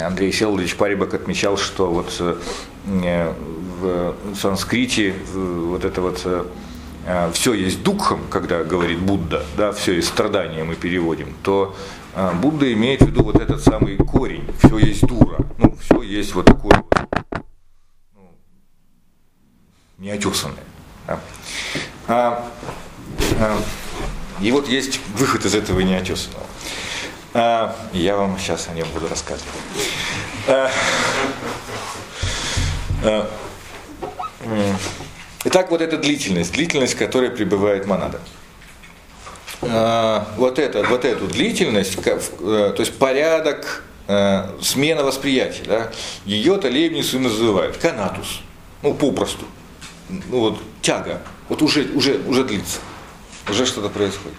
[0.00, 3.34] Андрей Селович Парибак отмечал, что вот э,
[3.80, 10.08] в санскрите вот это вот э, все есть духом, когда говорит Будда, да, все есть
[10.08, 11.74] страдания мы переводим, то
[12.40, 16.46] Будда имеет в виду вот этот самый корень, все есть дура, ну, все есть вот
[16.46, 17.06] такое вот,
[18.14, 18.30] ну,
[19.98, 20.64] неотесанное.
[22.08, 22.46] А,
[23.38, 23.58] а,
[24.40, 26.46] и вот есть выход из этого неотесанного.
[27.34, 29.52] А, я вам сейчас о нем буду рассказывать.
[30.48, 30.70] А,
[33.04, 33.30] а,
[35.44, 38.20] итак, вот эта длительность, длительность, которая пребывает монада.
[39.62, 45.92] А, вот, это, вот эту длительность, э, то есть порядок, э, смена восприятия, да,
[46.24, 48.40] ее-то Лейбниц называют канатус,
[48.82, 49.46] ну, попросту.
[50.08, 52.78] Ну вот тяга, вот уже, уже, уже длится,
[53.48, 54.36] уже что-то происходит.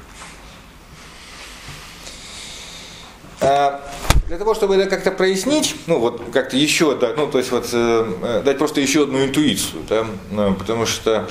[3.25, 7.51] А для того, чтобы это как-то прояснить, ну вот как-то еще, да, ну то есть
[7.51, 11.29] вот э, дать просто еще одну интуицию, да, ну, потому что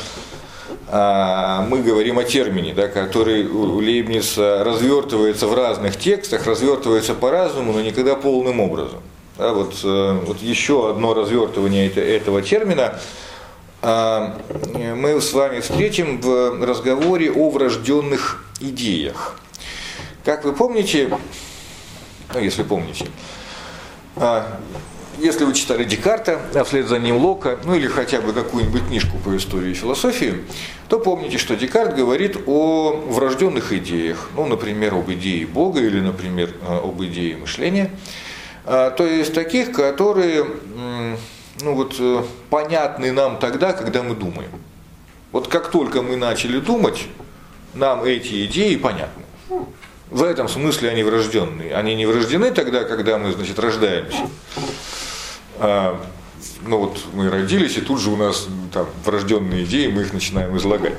[0.89, 7.73] а, мы говорим о термине, да, который у Лейбница развертывается в разных текстах, развертывается по-разному,
[7.73, 9.01] но никогда полным образом.
[9.37, 12.99] Да, вот, э, вот еще одно развертывание этого термина
[13.83, 19.39] а, мы с вами встретим в разговоре о врожденных идеях.
[20.25, 21.11] Как вы помните,
[22.35, 23.07] ну если помните,
[24.17, 24.59] а,
[25.19, 29.17] если вы читали Декарта, а вслед за ним Лока, ну или хотя бы какую-нибудь книжку
[29.19, 30.45] по истории и философии,
[30.89, 36.55] то помните, что Декарт говорит о врожденных идеях, ну, например, об идее Бога или, например,
[36.67, 37.91] об идее мышления,
[38.65, 40.45] то есть таких, которые
[41.63, 44.51] ну вот, э, понятны нам тогда, когда мы думаем.
[45.33, 47.07] Вот как только мы начали думать,
[47.75, 49.23] нам эти идеи понятны.
[50.11, 51.75] В этом смысле они врожденные.
[51.75, 54.29] Они не врождены тогда, когда мы, значит, рождаемся.
[55.59, 56.01] А,
[56.63, 60.57] ну вот мы родились, и тут же у нас там врожденные идеи, мы их начинаем
[60.57, 60.95] излагать.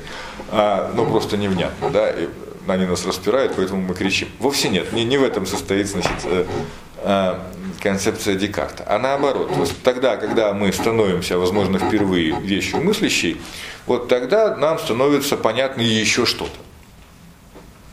[0.50, 2.28] А, ну просто невнятно, да, и
[2.66, 4.28] они нас распирают, поэтому мы кричим.
[4.38, 6.44] Вовсе нет, не, не в этом состоит, значит, э,
[6.98, 7.34] э,
[7.80, 8.84] концепция Декарта.
[8.86, 13.40] А наоборот, вот тогда, когда мы становимся, возможно, впервые вещью мыслящей,
[13.86, 16.67] вот тогда нам становится понятно еще что-то.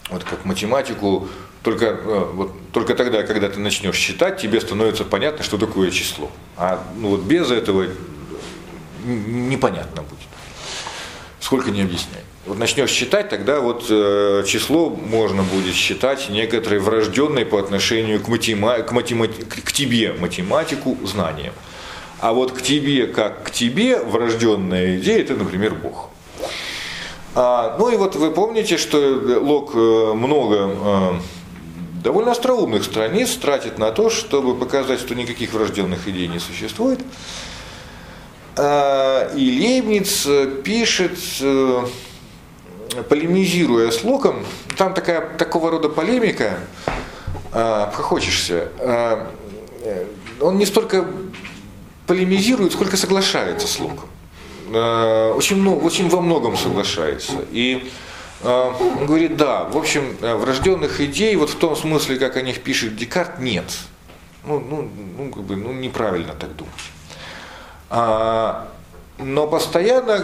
[0.09, 1.27] Вот как математику,
[1.63, 6.31] только, э, вот, только тогда, когда ты начнешь считать, тебе становится понятно, что такое число.
[6.57, 7.87] А ну, вот без этого
[9.03, 10.19] непонятно будет.
[11.39, 17.45] Сколько не объясняй вот начнешь считать, тогда вот э, число можно будет считать некоторой врожденной
[17.45, 21.53] по отношению к, матема, к, матема, к тебе математику знанием.
[22.19, 26.11] А вот к тебе, как к тебе, врожденная идея, это, например, Бог.
[27.35, 28.97] А, ну и вот вы помните, что
[29.41, 31.13] Лок э, много э,
[32.01, 37.01] довольно остроумных страниц тратит на то, чтобы показать, что никаких врожденных идей не существует.
[38.55, 40.25] А, и Лейбниц
[40.63, 41.85] пишет э,
[43.09, 44.45] полемизируя с Локом,
[44.77, 46.59] там такая, такого рода полемика,
[47.51, 49.25] э, хочешься, э,
[50.39, 51.05] он не столько
[52.07, 54.07] полемизирует, сколько соглашается с Локом.
[54.75, 57.45] Э, очень, много, очень во многом соглашается.
[57.51, 57.89] И
[58.41, 62.61] э, он говорит, да, в общем, врожденных идей, вот в том смысле, как о них
[62.61, 63.65] пишет Декарт, нет.
[64.43, 66.73] Ну, ну, ну, как бы, ну неправильно так думать.
[67.89, 68.67] А,
[69.17, 70.15] но постоянно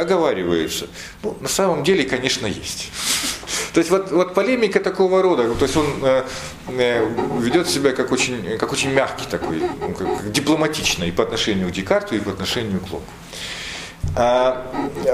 [0.00, 0.86] оговаривается.
[1.22, 2.90] Ну, на самом деле, конечно, есть.
[3.74, 6.24] То есть вот, вот полемика такого рода, то есть он э,
[6.68, 7.06] э,
[7.38, 10.32] ведет себя как очень, как очень мягкий такой, ну, как, как
[11.04, 13.04] и по отношению к Декарту, и по отношению к Локу.
[14.16, 14.66] А,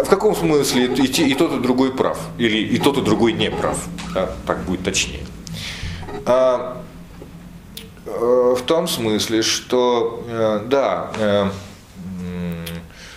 [0.05, 2.19] в каком смысле и, и, и тот, и другой прав?
[2.39, 3.79] Или и тот, и другой не прав?
[4.15, 5.27] Да, так будет точнее.
[6.27, 6.83] А,
[8.07, 11.51] э, в том смысле, что э, да, э,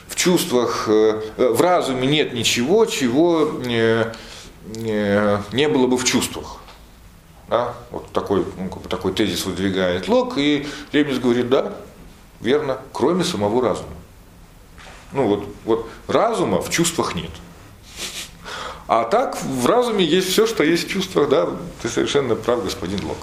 [0.07, 4.07] в чувствах, в разуме нет ничего, чего не
[5.69, 6.57] было бы в чувствах.
[7.49, 7.73] Да?
[7.91, 11.73] Вот такой, ну, такой тезис выдвигает Лок, и Лебниц говорит, да,
[12.41, 13.89] верно, кроме самого разума.
[15.11, 17.31] Ну вот, вот разума в чувствах нет.
[18.87, 21.47] А так в разуме есть все, что есть в чувствах, да,
[21.81, 23.17] ты совершенно прав, господин Лок.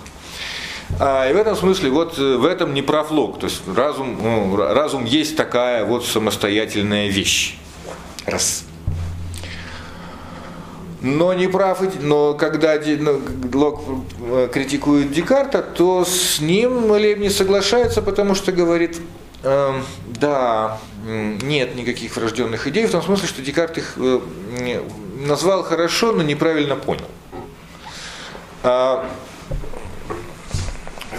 [1.00, 4.18] А, и в этом смысле вот э, в этом не прав Лок, то есть разум,
[4.22, 7.56] ну, разум есть такая вот самостоятельная вещь.
[8.26, 8.64] Раз.
[11.00, 13.20] Но не прав, но когда ну,
[13.52, 13.82] Лок
[14.20, 19.00] э, критикует Декарта, то с ним Лев не соглашается, потому что говорит,
[19.42, 19.80] э,
[20.20, 24.20] да, нет никаких врожденных идей, в том смысле, что Декарт их э,
[25.26, 27.08] назвал хорошо, но неправильно понял.
[28.62, 29.08] А,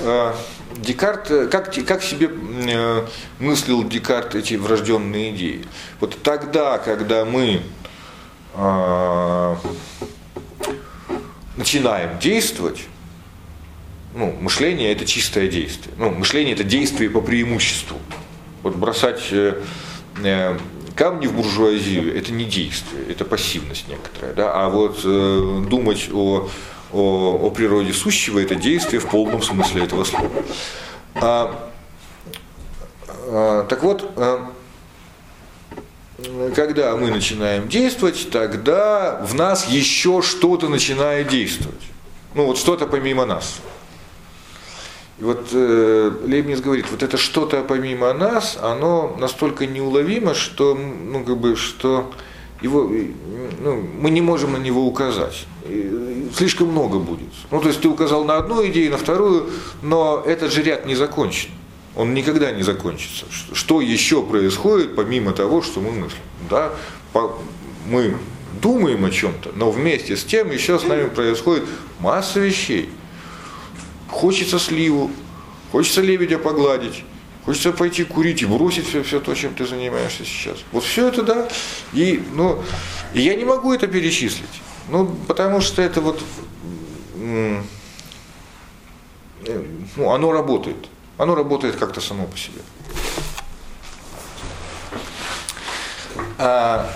[0.01, 0.35] а,
[0.77, 3.05] Декарт, как, как себе э,
[3.39, 5.65] мыслил Декарт эти врожденные идеи?
[5.99, 7.61] Вот тогда, когда мы
[8.55, 9.55] э,
[11.57, 12.85] начинаем действовать,
[14.13, 15.93] ну, мышление это чистое действие.
[15.97, 17.97] Ну, мышление это действие по преимуществу.
[18.65, 19.61] Вот бросать э,
[20.23, 20.57] э,
[20.95, 24.33] камни в буржуазию это не действие, это пассивность некоторая.
[24.33, 24.53] Да?
[24.55, 26.49] А вот э, думать о,
[26.91, 30.31] о, о природе сущего это действие в полном смысле этого слова.
[31.13, 31.69] А,
[33.27, 34.51] а, так вот, а,
[36.55, 41.83] когда мы начинаем действовать, тогда в нас еще что-то начинает действовать.
[42.33, 43.57] Ну вот что-то помимо нас.
[45.19, 51.23] И вот э, Лейбниц говорит, вот это что-то помимо нас, оно настолько неуловимо, что, ну,
[51.23, 52.11] как бы, что
[52.61, 52.91] его,
[53.61, 55.45] ну, мы не можем на него указать.
[56.35, 57.29] Слишком много будет.
[57.49, 59.49] Ну, то есть ты указал на одну идею, на вторую,
[59.81, 61.49] но этот же ряд не закончен
[61.95, 63.25] он никогда не закончится.
[63.53, 66.21] Что еще происходит, помимо того, что мы мыслим?
[66.49, 66.73] Да?
[67.87, 68.17] Мы
[68.61, 71.63] думаем о чем-то, но вместе с тем еще с нами происходит
[71.99, 72.89] масса вещей.
[74.09, 75.11] Хочется сливу,
[75.71, 77.03] хочется лебедя погладить,
[77.45, 80.57] хочется пойти курить и бросить все, все то, чем ты занимаешься сейчас.
[80.71, 81.47] Вот все это, да.
[81.93, 82.63] И, ну,
[83.13, 84.61] и я не могу это перечислить.
[84.89, 86.21] Ну, потому что это вот,
[87.15, 87.61] э,
[89.95, 90.77] ну, оно работает.
[91.17, 92.61] Оно работает как-то само по себе.
[96.37, 96.91] А,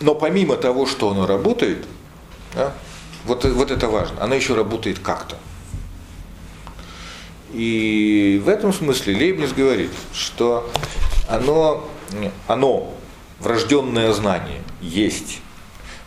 [0.00, 1.86] но помимо того, что оно работает,
[2.54, 2.74] да,
[3.24, 5.36] вот, вот это важно, оно еще работает как-то.
[7.52, 10.70] И в этом смысле Лейбниц говорит, что
[11.28, 11.88] оно,
[12.46, 12.94] оно,
[13.40, 15.40] врожденное знание, есть.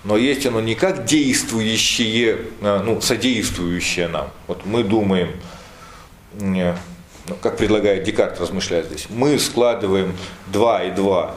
[0.03, 4.29] Но есть оно не как действующее, а, ну, содействующее нам.
[4.47, 5.31] Вот мы думаем,
[6.39, 10.15] ну, как предлагает Декарт, размышляя здесь, мы складываем
[10.47, 11.35] 2 и 2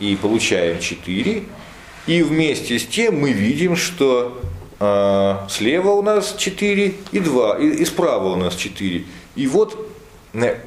[0.00, 1.44] и получаем 4,
[2.06, 4.40] и вместе с тем мы видим, что
[4.80, 9.04] э, слева у нас 4 и 2, и, и справа у нас 4.
[9.34, 9.76] И вот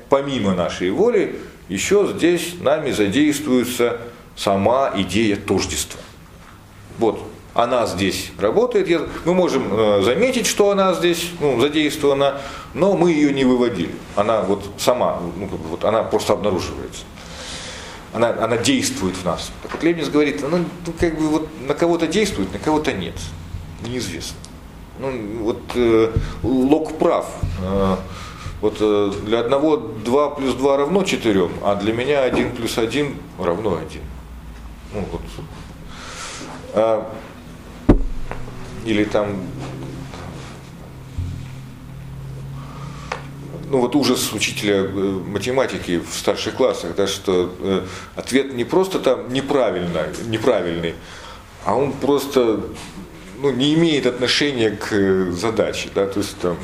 [0.10, 4.00] помимо нашей воли еще здесь нами задействуется
[4.36, 6.00] сама идея тождества.
[6.98, 7.20] Вот
[7.56, 9.10] она здесь работает.
[9.24, 12.42] Мы можем э, заметить, что она здесь ну, задействована,
[12.74, 13.96] но мы ее не выводили.
[14.18, 17.04] Она вот сама, ну, вот она просто обнаруживается.
[18.14, 19.52] Она, она действует в нас.
[19.64, 23.16] Так вот Лебниц говорит, она ну, как бы вот на кого-то действует, на кого-то нет.
[23.88, 24.38] Неизвестно.
[25.00, 26.12] Ну, вот э,
[26.44, 27.26] Лок прав.
[27.62, 27.96] Э,
[28.62, 33.16] вот э, для одного 2 плюс 2 равно 4, а для меня 1 плюс 1
[33.40, 34.02] равно 1.
[34.94, 35.22] Ну, вот.
[36.74, 37.12] А,
[38.86, 39.28] или там
[43.70, 47.82] ну вот ужас учителя э, математики в старших классах, да, что э,
[48.16, 50.96] ответ не просто там неправильно, неправильный,
[51.66, 52.62] а он просто
[53.42, 55.90] ну, не имеет отношения к задаче.
[55.94, 56.58] Да, то есть там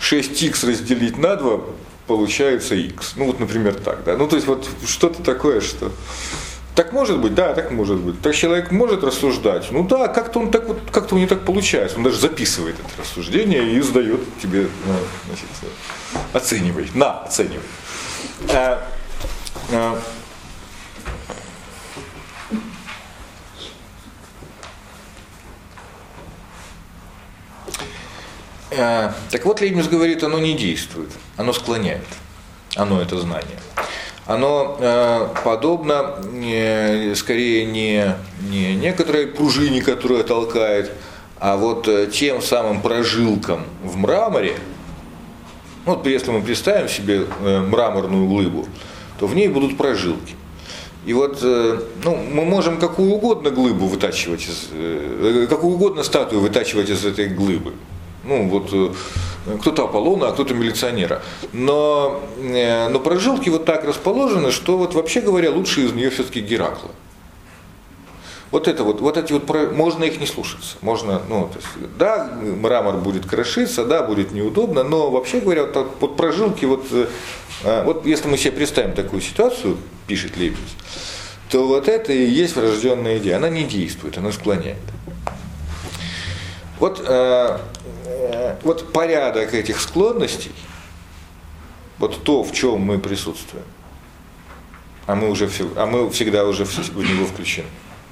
[0.00, 1.60] 6х разделить на 2
[2.06, 3.14] получается x.
[3.16, 4.04] Ну вот, например, так.
[4.04, 4.16] Да.
[4.16, 5.92] Ну то есть вот что-то такое, что
[6.76, 8.20] так может быть, да, так может быть.
[8.20, 9.68] Так человек может рассуждать.
[9.70, 11.96] Ну да, как-то он так вот, как-то у него так получается.
[11.96, 14.92] Он даже записывает это рассуждение и сдает тебе, ну,
[15.26, 15.46] значит,
[16.34, 17.64] оценивай, на, оценивай.
[18.52, 18.86] А,
[19.72, 19.98] а,
[28.76, 32.06] так вот, Лейбниц говорит, оно не действует, оно склоняет,
[32.76, 33.58] оно это знание.
[34.26, 38.16] Оно э, подобно э, скорее не,
[38.50, 40.90] не некоторой пружине, которая толкает,
[41.38, 44.56] а вот э, тем самым прожилкам в мраморе,
[45.86, 48.66] ну, вот если мы представим себе э, мраморную глыбу,
[49.20, 50.34] то в ней будут прожилки.
[51.04, 57.04] И вот ну, мы можем какую угодно глыбу вытачивать, из, какую угодно статую вытачивать из
[57.04, 57.74] этой глыбы.
[58.26, 58.96] Ну, вот
[59.60, 61.22] кто-то Аполлона, а кто-то милиционера.
[61.52, 66.90] Но, но прожилки вот так расположены, что вот вообще говоря, лучше из нее все-таки Геракла.
[68.50, 70.76] Вот это вот, вот эти вот, можно их не слушаться.
[70.80, 75.88] Можно, ну, то есть, да, мрамор будет крошиться, да, будет неудобно, но вообще говоря, вот,
[76.00, 80.70] вот прожилки, вот, э, вот если мы себе представим такую ситуацию, пишет Лейбниц,
[81.50, 83.36] то вот это и есть врожденная идея.
[83.36, 84.78] Она не действует, она склоняет.
[86.78, 87.58] Вот, э, э,
[88.62, 90.52] вот порядок этих склонностей,
[91.98, 93.64] вот то, в чем мы присутствуем,
[95.06, 97.68] а мы, уже, а мы всегда уже в него включены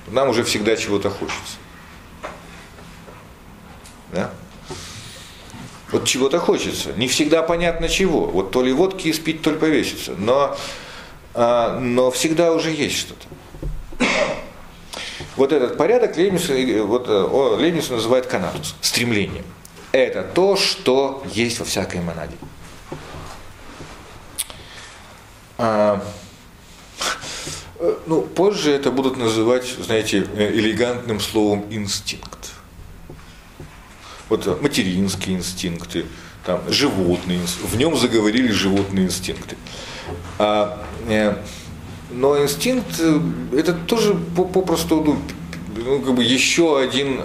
[0.08, 1.56] нам уже всегда чего-то хочется.
[4.12, 4.30] Да?
[5.90, 6.92] Вот чего-то хочется.
[6.96, 8.26] Не всегда понятно чего.
[8.26, 10.14] Вот то ли водки испить, то ли повеситься.
[10.16, 10.56] Но,
[11.34, 13.26] а, но всегда уже есть что-то.
[15.36, 16.48] Вот этот порядок Лейбниц,
[16.84, 19.44] вот, о, Лейбниц называет канатус, стремлением.
[19.94, 22.34] Это то, что есть во всякой монаде.
[25.56, 26.02] А,
[27.84, 32.52] Э, ну, позже это будут называть, знаете, э, элегантным словом инстинкт.
[34.30, 36.06] Вот э, материнские инстинкты,
[36.46, 39.56] там, животные, в нем заговорили животные инстинкты.
[40.38, 40.82] А,
[42.10, 43.00] но инстинкт
[43.52, 45.18] это тоже попросту ну,
[45.76, 47.20] ну, как бы еще один,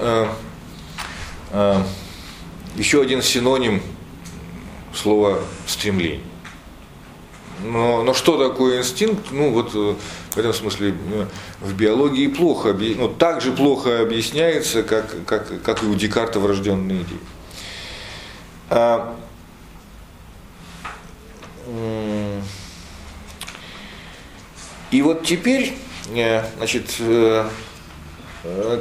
[2.76, 3.82] еще один синоним
[4.94, 6.22] слова стремление.
[7.64, 9.32] Но, но что такое инстинкт?
[9.32, 9.96] Ну вот э,
[10.32, 11.26] в этом смысле э,
[11.60, 17.02] в биологии плохо, ну, так же плохо объясняется, как, как, как и у Декарта врожденные
[17.02, 17.20] идеи.
[18.70, 19.16] А,
[24.92, 25.76] и вот теперь,
[26.16, 26.86] э, значит,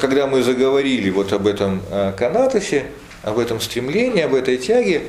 [0.01, 1.83] когда мы заговорили вот об этом
[2.17, 5.05] канатосе, об этом стремлении, об этой тяге,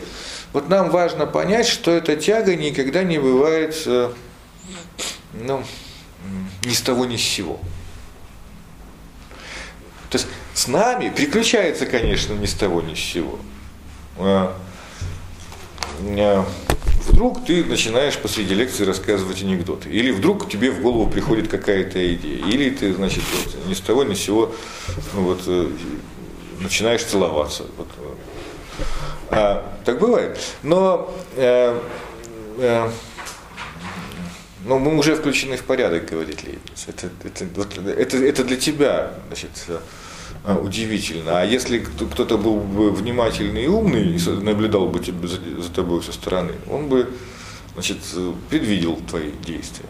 [0.54, 4.12] вот нам важно понять, что эта тяга никогда не бывает э,
[5.34, 5.64] ну,
[6.66, 7.60] ни с того, ни с сего.
[10.10, 13.40] То есть с нами приключается, конечно, ни с того, ни с сего.
[14.18, 14.58] А,
[16.02, 16.46] а,
[17.08, 19.90] вдруг ты начинаешь посреди лекции рассказывать анекдоты.
[19.90, 22.44] Или вдруг тебе в голову приходит какая-то идея.
[22.46, 24.54] Или ты, значит, вот, ни с того, ни с сего
[25.14, 25.70] ну, вот, э,
[26.60, 27.66] начинаешь целоваться.
[27.78, 27.88] Вот,
[29.30, 30.40] а, так бывает.
[30.64, 31.80] Но, э,
[32.58, 32.90] э,
[34.66, 36.88] но мы уже включены в порядок, говорит Лейбниц.
[36.88, 41.42] Это, это, вот, это, это для тебя значит, э, удивительно.
[41.42, 46.02] А если кто-то был бы внимательный и умный и наблюдал бы тебя, за, за тобой
[46.02, 47.14] со стороны, он бы
[47.74, 48.00] значит,
[48.50, 49.86] предвидел твои действия.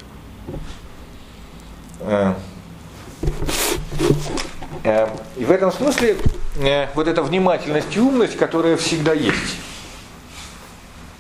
[4.84, 5.08] Э, э,
[5.38, 6.18] и в этом смысле
[6.60, 9.58] Э, вот эта внимательность и умность, которая всегда есть.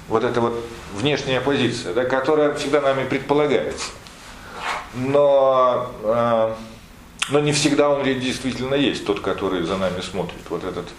[0.09, 3.91] Вот эта вот внешняя позиция, да, которая всегда нами предполагается.
[4.95, 6.53] Но, э,
[7.29, 10.41] но не всегда он действительно есть, тот, который за нами смотрит.
[10.49, 10.89] Вот этот,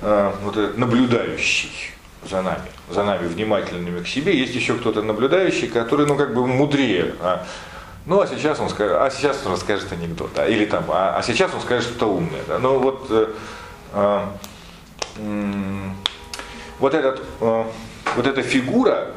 [0.00, 1.70] э, вот этот наблюдающий
[2.28, 4.36] за нами, за нами внимательными к себе.
[4.36, 7.14] Есть еще кто-то наблюдающий, который, ну, как бы мудрее.
[8.06, 11.22] Ну, а сейчас он скажет, а сейчас он расскажет анекдот, да, или там, а, а
[11.22, 12.40] сейчас он скажет что-то умное.
[12.48, 12.58] Да.
[12.58, 13.28] Ну, вот э,
[13.92, 14.32] а,
[16.78, 17.70] вот, этот, а,
[18.16, 19.08] вот эта фигура,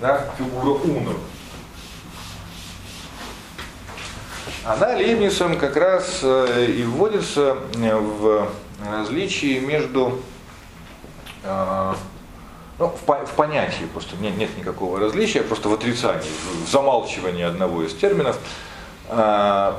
[0.00, 1.12] да, фигура Уна,
[4.64, 8.48] она Лейбницем как раз э, и вводится в
[8.86, 10.20] различии между
[11.42, 11.96] а,
[12.80, 16.30] ну, в, в понятии просто нет, нет никакого различия, просто в отрицании,
[16.64, 18.38] в замалчивании одного из терминов,
[19.08, 19.76] в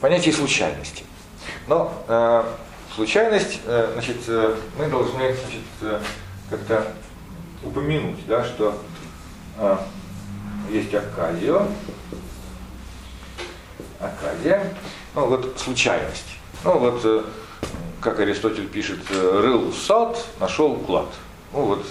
[0.00, 1.04] понятии случайности.
[1.68, 1.92] Но
[2.94, 6.00] случайность, э, значит, э, мы должны значит, э,
[6.50, 6.86] как-то
[7.62, 8.78] упомянуть, да, что
[10.70, 11.66] есть Акадио,
[14.00, 14.74] Акадия,
[15.14, 16.36] ну вот случайность.
[16.64, 17.24] Ну вот,
[18.00, 21.06] как Аристотель пишет, рыл сад, нашел клад.
[21.54, 21.86] Ну вот,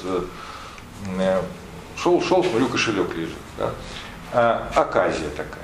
[1.97, 3.33] шел, шел, смотрю, кошелек лежит.
[3.57, 3.71] Да?
[4.33, 5.63] А, оказия такая.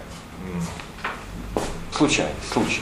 [1.91, 2.81] Случайность, случай.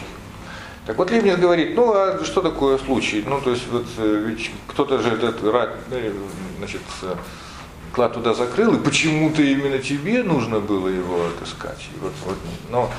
[0.86, 3.24] Так вот Лейбниц говорит, ну а что такое случай?
[3.28, 5.42] Ну то есть вот ведь кто-то же этот
[6.60, 6.82] значит,
[7.92, 11.90] клад туда закрыл, и почему-то именно тебе нужно было его отыскать.
[12.00, 12.38] вот, вот,
[12.70, 12.92] но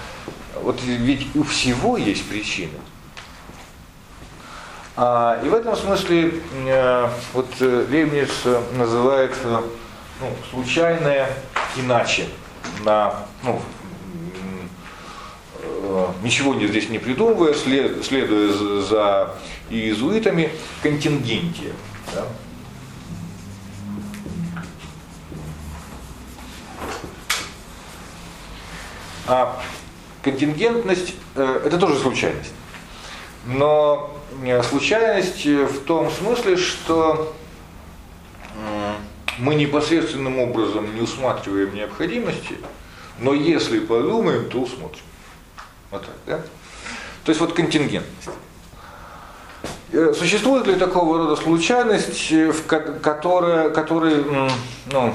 [0.63, 2.79] вот ведь у всего есть причина.
[5.01, 8.31] А, и в этом смысле э, вот э, Лейбниц
[8.73, 9.61] называет э,
[10.21, 11.31] ну, случайное
[11.77, 12.27] иначе
[12.85, 13.63] на ну,
[16.25, 19.37] ничего не здесь не придумывая, след, следуя за
[19.71, 20.51] иезуитами,
[20.83, 21.75] контингентия.
[22.13, 22.25] Да?
[29.29, 29.63] А
[30.23, 32.53] контингентность это тоже случайность.
[33.47, 34.18] Но
[34.63, 37.35] случайность в том смысле, что
[39.39, 42.57] мы непосредственным образом не усматриваем необходимости,
[43.21, 45.03] но если подумаем, то усмотрим.
[45.91, 46.39] Вот так, да?
[47.25, 48.29] То есть вот контингентность.
[49.93, 54.25] Э, существует ли такого рода случайность, в которой, который,
[54.93, 55.15] ну,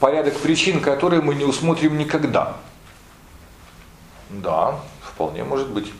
[0.00, 2.56] порядок причин, которые мы не усмотрим никогда.
[4.30, 5.92] Да, вполне может быть.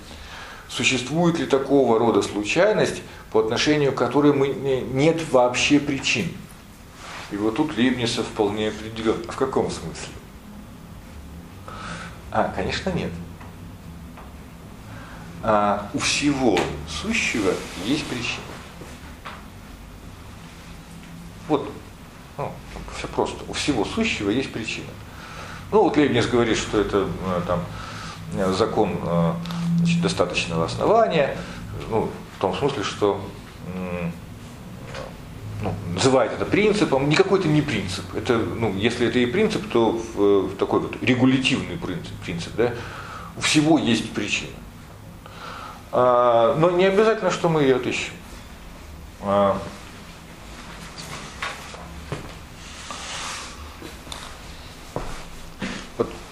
[0.69, 3.03] Существует ли такого рода случайность,
[3.33, 6.31] по отношению к которой мы не, нет вообще причин?
[7.31, 9.23] И вот тут Лейбница вполне определен.
[9.23, 10.13] В каком смысле?
[12.31, 13.11] А, конечно, нет.
[15.43, 16.59] А, у всего
[16.89, 17.53] сущего
[17.85, 18.43] есть причина.
[21.49, 21.73] Вот
[22.37, 22.53] ну,
[22.97, 23.43] все просто.
[23.49, 24.87] У всего сущего есть причина.
[25.73, 27.65] Ну, вот Лейбниц говорит, что это э, там,
[28.53, 29.33] закон э,
[29.79, 31.37] значит, достаточного основания,
[31.91, 33.21] ну, в том смысле, что
[35.63, 38.05] ну, называет это принципом, никакой это не принцип.
[38.15, 42.75] Это, ну, если это и принцип, то в, в такой вот регулятивный принцип, принцип да?
[43.37, 44.51] у всего есть причина.
[45.91, 48.13] А, но не обязательно, что мы ее отыщем.
[49.23, 49.59] А,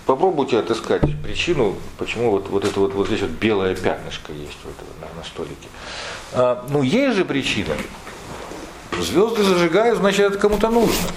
[0.06, 4.74] Попробуйте отыскать причину, почему вот, вот это вот, вот здесь вот белое пятнышко есть вот
[5.00, 5.68] на, на столике.
[6.32, 7.74] А, ну, есть же причина.
[9.00, 11.08] Звезды зажигают, значит, это кому-то нужно.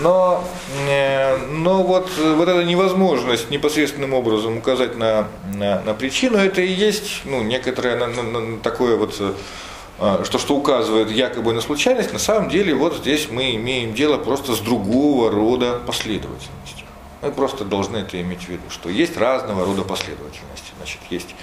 [0.00, 0.42] Но,
[0.88, 6.72] э, но вот, вот эта невозможность непосредственным образом указать на, на, на причину, это и
[6.72, 12.14] есть ну, некоторое на, на, на такое вот, э, что, что указывает якобы на случайность,
[12.14, 16.81] на самом деле вот здесь мы имеем дело просто с другого рода последовательностью.
[17.22, 20.72] Мы просто должны это иметь в виду, что есть разного рода последовательности.
[20.76, 21.34] Значит, есть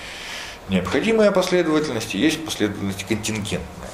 [0.68, 3.90] необходимая последовательность есть последовательность контингентная.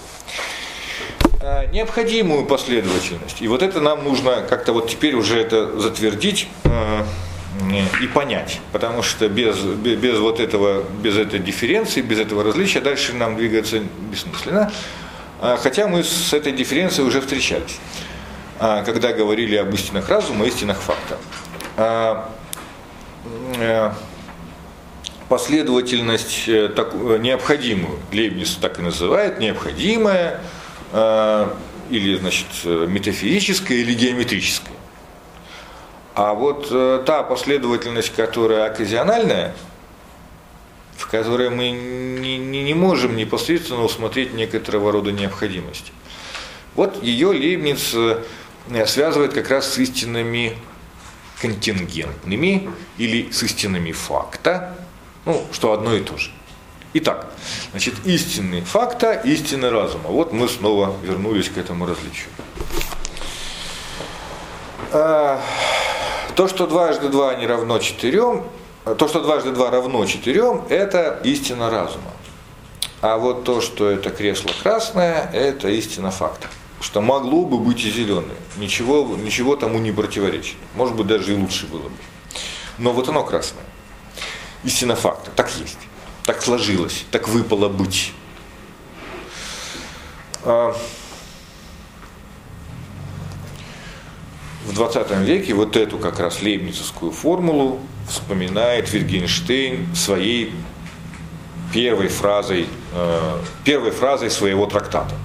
[1.41, 7.03] А, необходимую последовательность, и вот это нам нужно как-то вот теперь уже это затвердить э,
[8.01, 13.13] и понять, потому что без, без вот этого, без этой дифференции, без этого различия дальше
[13.13, 13.79] нам двигаться
[14.11, 14.71] бессмысленно,
[15.39, 17.77] а, хотя мы с этой дифференцией уже встречались,
[18.59, 21.17] а, когда говорили об истинах разума истинах факта.
[21.77, 22.31] А,
[23.57, 23.91] э,
[25.27, 30.41] последовательность э, так, э, необходимую, Лейбниц так и называет, необходимая
[31.89, 34.77] или значит, метафизическая или геометрическая.
[36.13, 36.69] А вот
[37.05, 39.53] та последовательность, которая оказиональная,
[40.95, 45.91] в которой мы не, не, не можем непосредственно усмотреть некоторого рода необходимости.
[46.75, 47.93] Вот ее Лейбниц
[48.87, 50.55] связывает как раз с истинными
[51.45, 54.75] контингентными или с истинными факта,
[55.25, 56.31] ну, что одно и то же.
[56.93, 57.27] Итак,
[57.71, 60.09] значит, истинные факта, истины разума.
[60.09, 62.29] Вот мы снова вернулись к этому различию.
[64.91, 65.41] А,
[66.35, 68.43] то, что дважды два не равно четырем,
[68.97, 72.11] то, что дважды два равно четырем, это истина разума.
[73.01, 76.47] А вот то, что это кресло красное, это истина факта
[76.85, 78.37] что могло бы быть и зеленое.
[78.57, 80.55] Ничего, ничего тому не противоречит.
[80.75, 81.97] Может быть, даже и лучше было бы.
[82.77, 83.63] Но вот оно красное.
[84.63, 85.31] Истина факта.
[85.35, 85.79] Так есть.
[86.25, 87.05] Так сложилось.
[87.09, 88.13] Так выпало быть.
[90.43, 90.75] А,
[94.67, 100.53] в 20 веке вот эту как раз лейбницевскую формулу вспоминает Витгенштейн своей
[101.73, 105.15] первой фразой, э, первой фразой своего трактата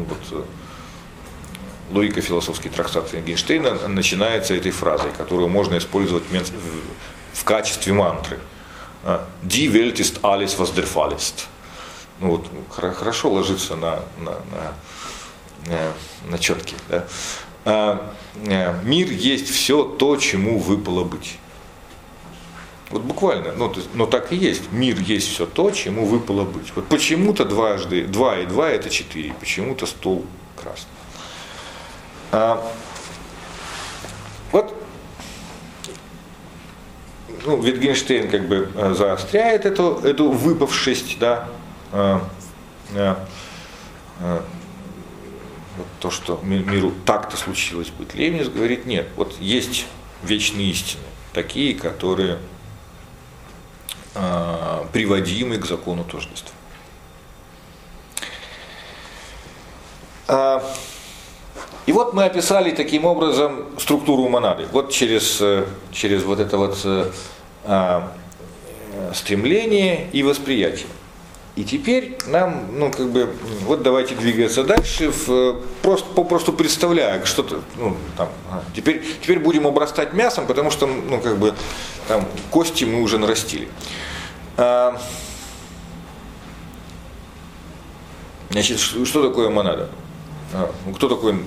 [0.00, 6.24] ну, вот, э, логика философский трактат Гейнштейна начинается этой фразой, которую можно использовать
[7.32, 8.38] в качестве мантры.
[9.02, 10.56] «А, Die Welt ist alles.
[12.20, 14.74] Ну вот, хорошо ложится на, на, на,
[15.66, 15.92] на,
[16.30, 16.78] на четкие.
[16.88, 17.06] Да?
[17.64, 18.14] А,
[18.46, 21.38] э, мир есть все то, чему выпало быть.
[22.90, 24.72] Вот буквально, ну, но так и есть.
[24.72, 26.72] Мир есть все то, чему выпало быть.
[26.74, 30.24] Вот почему-то дважды, два и два это четыре, почему-то стол
[30.56, 30.90] красный.
[32.32, 32.68] А,
[34.50, 34.74] вот
[37.44, 41.48] ну, Витгенштейн как бы э, заостряет эту, эту выпавшесть, да,
[41.92, 42.26] а,
[42.94, 43.26] а,
[45.76, 48.14] вот то, что миру так-то случилось быть.
[48.14, 49.86] Лейбниц говорит, нет, вот есть
[50.22, 52.38] вечные истины, такие, которые
[54.14, 56.52] э, приводимы к закону тождества.
[60.28, 60.62] А,
[61.86, 64.66] и вот мы описали таким образом структуру монады.
[64.70, 67.10] Вот через, э, через вот это вот э,
[67.64, 68.12] а,
[69.12, 70.86] стремление и восприятие.
[71.56, 73.28] И теперь нам, ну, как бы,
[73.62, 78.28] вот давайте двигаться дальше, в, просто, попросту представляя что-то, ну, там,
[78.74, 81.54] теперь, теперь будем обрастать мясом, потому что, ну, как бы,
[82.06, 83.68] там, кости мы уже нарастили.
[84.56, 85.00] А,
[88.50, 89.90] значит, что такое монада?
[90.52, 91.42] А, ну, кто такой,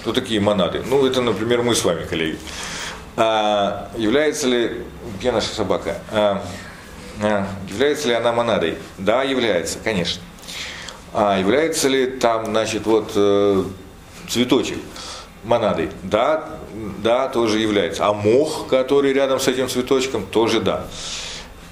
[0.00, 0.82] кто такие монады?
[0.88, 2.38] Ну, это, например, мы с вами, коллеги.
[3.16, 4.84] А, является ли,
[5.18, 5.98] где наша собака?
[6.10, 6.42] А, а,
[7.68, 8.78] является ли она монадой?
[8.98, 10.22] Да, является, конечно.
[11.12, 13.64] А является ли там, значит, вот э,
[14.28, 14.78] цветочек
[15.44, 15.90] монадой?
[16.02, 16.48] Да,
[17.02, 18.06] да, тоже является.
[18.06, 20.84] А мох, который рядом с этим цветочком, тоже да.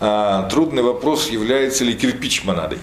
[0.01, 2.78] А, трудный вопрос, является ли кирпич монадой?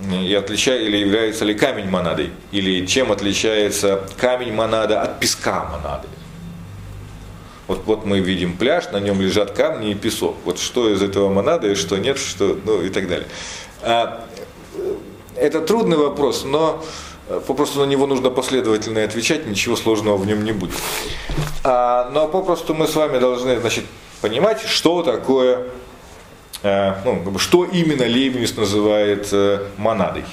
[0.00, 2.30] И отличает, или является ли камень монадой?
[2.52, 6.08] Или чем отличается камень монада от песка монады?
[7.70, 10.34] Вот, вот мы видим пляж, на нем лежат камни и песок.
[10.44, 13.28] Вот что из этого монада и что нет, что, ну и так далее.
[13.82, 14.26] А,
[15.36, 16.82] это трудный вопрос, но
[17.28, 20.74] э, попросту на него нужно последовательно отвечать, ничего сложного в нем не будет.
[21.62, 23.84] А, но попросту мы с вами должны значит,
[24.20, 25.68] понимать, что такое,
[26.64, 30.24] э, ну, что именно Лейбниц называет э, монадой.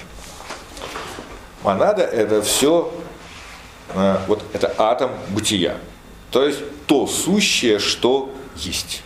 [1.62, 2.92] Монада это все,
[4.28, 5.78] вот это атом бытия.
[6.32, 9.04] То есть то сущее, что есть.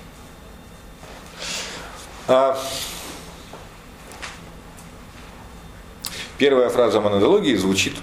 [2.27, 2.57] А
[6.37, 7.93] первая фраза монадологии звучит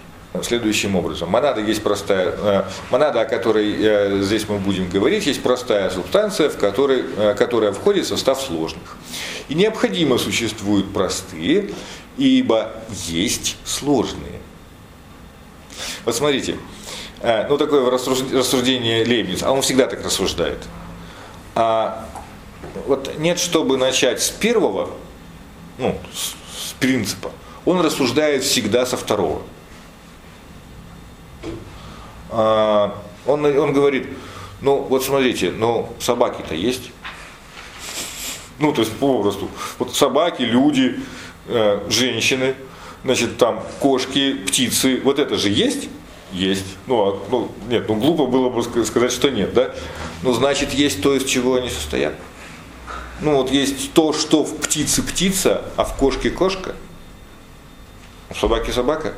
[0.43, 1.31] следующим образом.
[1.31, 6.49] Монада есть простая, э, монада, о которой э, здесь мы будем говорить, есть простая субстанция,
[6.49, 8.97] в которой, э, которая входит в состав сложных.
[9.49, 11.71] И необходимо существуют простые,
[12.17, 12.73] ибо
[13.07, 14.41] есть сложные.
[16.05, 16.57] Вот смотрите,
[17.23, 20.59] ну, такое рассуждение Лейбниц, а он всегда так рассуждает.
[21.55, 22.07] А
[22.87, 24.91] вот нет, чтобы начать с первого,
[25.79, 27.33] ну, с, с принципа,
[27.65, 29.43] он рассуждает всегда со второго.
[32.31, 32.97] А,
[33.27, 34.09] он, он говорит,
[34.61, 36.91] ну, вот смотрите, ну, собаки-то есть.
[38.59, 39.49] Ну, то есть, попросту,
[39.79, 40.99] вот собаки, люди,
[41.47, 42.57] э, женщины,
[43.05, 45.89] значит, там, кошки, птицы, вот это же есть.
[46.33, 46.67] Есть.
[46.87, 49.75] Ну, а, ну, нет, ну глупо было бы сказать, что нет, да?
[50.23, 52.15] Ну, значит, есть то, из чего они состоят.
[53.21, 56.75] Ну, вот есть то, что в птице птица, а в кошке кошка.
[58.31, 59.15] У собаки собака.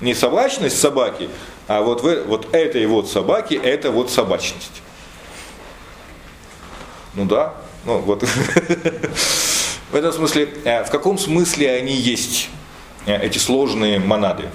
[0.00, 1.28] Не собачность собаки,
[1.66, 4.82] а вот, в, вот этой вот собаки, это вот собачность.
[7.14, 7.54] Ну да,
[7.84, 8.24] ну вот.
[9.90, 12.50] В этом смысле, э, в каком смысле они есть,
[13.06, 14.50] э, эти сложные монады?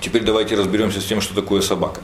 [0.00, 2.00] Теперь давайте разберемся с тем, что такое собака.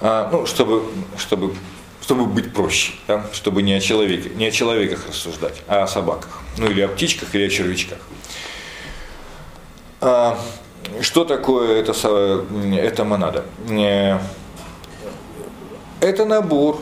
[0.00, 0.84] А, ну, чтобы,
[1.16, 1.54] чтобы,
[2.02, 3.24] чтобы быть проще, да?
[3.32, 6.40] чтобы не о, человеке, не о человеках рассуждать, а о собаках.
[6.58, 7.98] Ну или о птичках, или о червячках.
[10.00, 10.38] А,
[11.00, 11.92] что такое это,
[12.74, 13.44] это монада?
[13.68, 14.18] Э,
[16.00, 16.80] это набор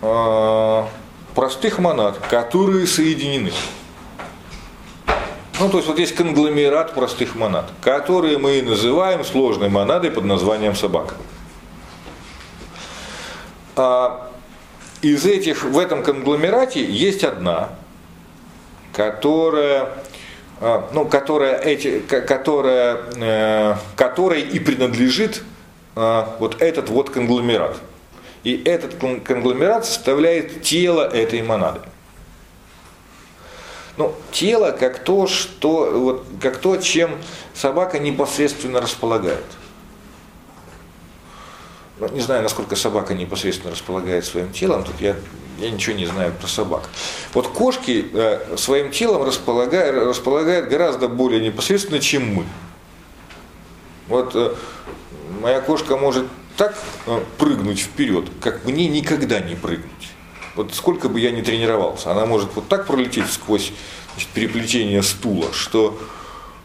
[0.00, 0.88] а,
[1.34, 3.52] простых монад, которые соединены.
[5.60, 10.76] Ну, то есть вот есть конгломерат простых монад, которые мы называем сложной монадой под названием
[10.76, 11.16] собака.
[13.74, 14.30] А
[15.02, 17.70] из этих, в этом конгломерате есть одна,
[18.92, 19.90] которая,
[20.60, 25.42] а, ну, которая, эти, которая, э, которой и принадлежит
[25.96, 27.76] а, вот этот вот конгломерат.
[28.44, 28.94] И этот
[29.24, 31.80] конгломерат составляет тело этой монады.
[33.98, 37.18] Ну, тело как то, что, вот, как то, чем
[37.52, 39.44] собака непосредственно располагает.
[41.98, 45.16] Ну, не знаю, насколько собака непосредственно располагает своим телом, тут я,
[45.58, 46.88] я ничего не знаю про собак.
[47.34, 52.44] Вот кошки э, своим телом располагают, располагают гораздо более непосредственно, чем мы.
[54.06, 54.54] Вот э,
[55.40, 56.26] моя кошка может
[56.56, 60.07] так э, прыгнуть вперед, как мне никогда не прыгнуть.
[60.58, 63.70] Вот сколько бы я ни тренировался, она может вот так пролететь сквозь
[64.14, 65.96] значит, переплетение стула, что,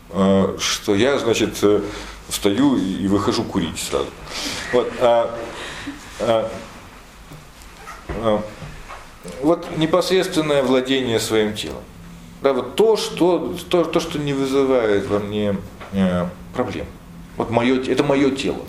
[0.10, 1.84] э, что я, значит, э,
[2.28, 4.08] встаю и выхожу курить сразу.
[4.72, 5.38] Вот, а,
[6.20, 6.52] а,
[8.10, 8.44] а,
[9.44, 11.84] вот непосредственное владение своим телом.
[12.42, 15.56] Да, вот то, что, то, то, что не вызывает во мне
[15.92, 16.26] э,
[16.56, 16.88] проблем.
[17.38, 18.66] Вот мое, это мое тело.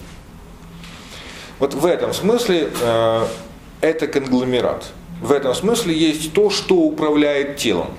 [1.61, 3.27] Вот в этом смысле э,
[3.81, 4.93] это конгломерат.
[5.21, 7.91] В этом смысле есть то, что управляет телом.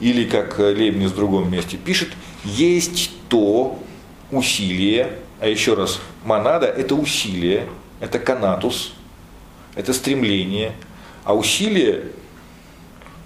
[0.00, 2.08] Или, как Лейбниц в другом месте пишет,
[2.44, 3.78] есть то
[4.30, 7.68] усилие, а еще раз, монада– это усилие,
[8.00, 8.94] это канатус,
[9.74, 10.72] это стремление,
[11.24, 12.06] а усилие,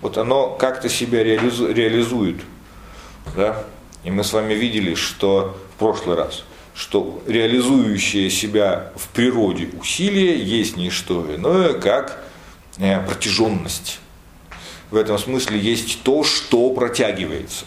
[0.03, 2.37] вот оно как-то себя реализу, реализует.
[3.34, 3.64] Да?
[4.05, 10.43] И мы с вами видели, что в прошлый раз, что реализующее себя в природе усилие
[10.43, 12.25] есть не что иное, как э,
[12.78, 14.00] протяженность.
[14.90, 17.64] В этом смысле есть то, что протягивается.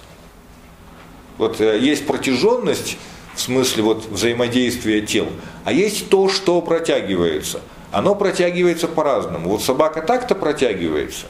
[1.37, 2.97] Вот э, есть протяженность
[3.35, 5.27] в смысле вот взаимодействия тел,
[5.63, 7.61] а есть то, что протягивается.
[7.91, 9.49] Оно протягивается по-разному.
[9.49, 11.25] Вот собака так-то протягивается.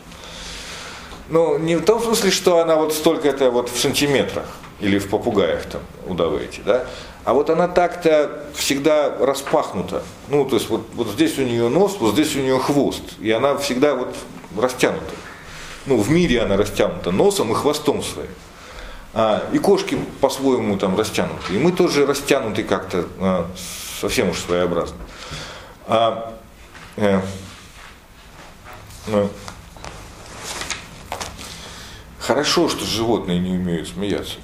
[1.30, 4.47] Ну, не в том смысле, что она вот столько-то вот в сантиметрах
[4.80, 6.86] или в попугаях там удаваете, да,
[7.30, 10.01] а вот она так-то всегда распахнута.
[10.30, 13.03] Ну, то есть вот, вот здесь у нее нос, вот здесь у нее хвост.
[13.19, 14.15] И она всегда вот
[14.57, 15.13] растянута.
[15.86, 18.32] Ну, в мире она растянута носом и хвостом своим.
[19.13, 21.53] А, и кошки по-своему там растянуты.
[21.53, 23.47] И мы тоже растянуты как-то а,
[24.01, 24.97] совсем уж своеобразно.
[25.86, 26.34] А,
[26.95, 27.21] э,
[29.05, 29.27] э,
[32.17, 34.38] хорошо, что животные не умеют смеяться.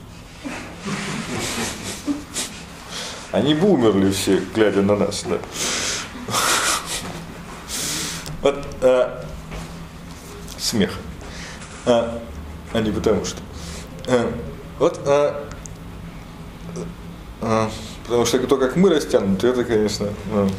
[3.35, 5.25] Они бы умерли все, глядя на нас.
[5.29, 5.37] Да.
[8.41, 9.25] Вот а,
[10.57, 10.93] смех.
[11.85, 12.21] А,
[12.71, 13.41] а не потому что.
[14.07, 14.31] А,
[14.79, 15.49] вот, а,
[17.41, 17.69] а,
[18.05, 20.49] потому что то, как мы растянуты, это, конечно, а,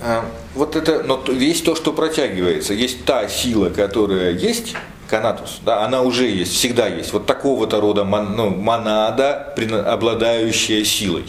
[0.00, 0.24] а,
[0.54, 4.76] вот это, но есть то, что протягивается, есть та сила, которая есть,
[5.08, 7.12] канатус, да, она уже есть, всегда есть.
[7.12, 9.54] Вот такого-то рода мон, ну, монада,
[9.86, 11.24] обладающая силой.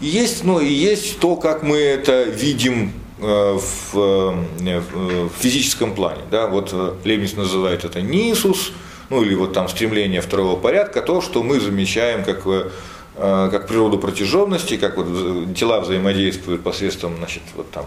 [0.00, 2.92] И есть, ну, и есть то, как мы это видим
[3.24, 6.22] Э, в, э, в физическом плане.
[6.28, 6.48] Да?
[6.48, 8.72] Вот э, Лейбниц называет это нисус,
[9.10, 12.42] ну или вот там стремление второго порядка, то, что мы замечаем как,
[13.14, 17.86] как природу протяженности, как вот тела взаимодействуют посредством значит, вот там,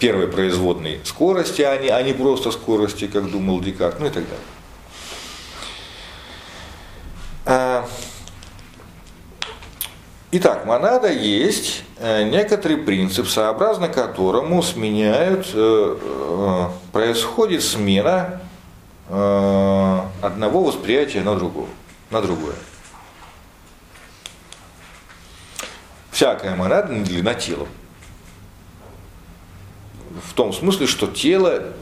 [0.00, 4.24] первой производной скорости, а не, а не просто скорости, как думал Декарт, ну и так
[7.46, 7.84] далее.
[10.32, 18.40] Итак, монада есть э, некоторый принцип, сообразно которому сменяют, э, э, происходит смена
[19.08, 21.68] одного восприятия на другого,
[22.10, 22.56] на другое.
[26.10, 27.68] Всякая монада наделена телом.
[30.24, 31.72] В том смысле, что тело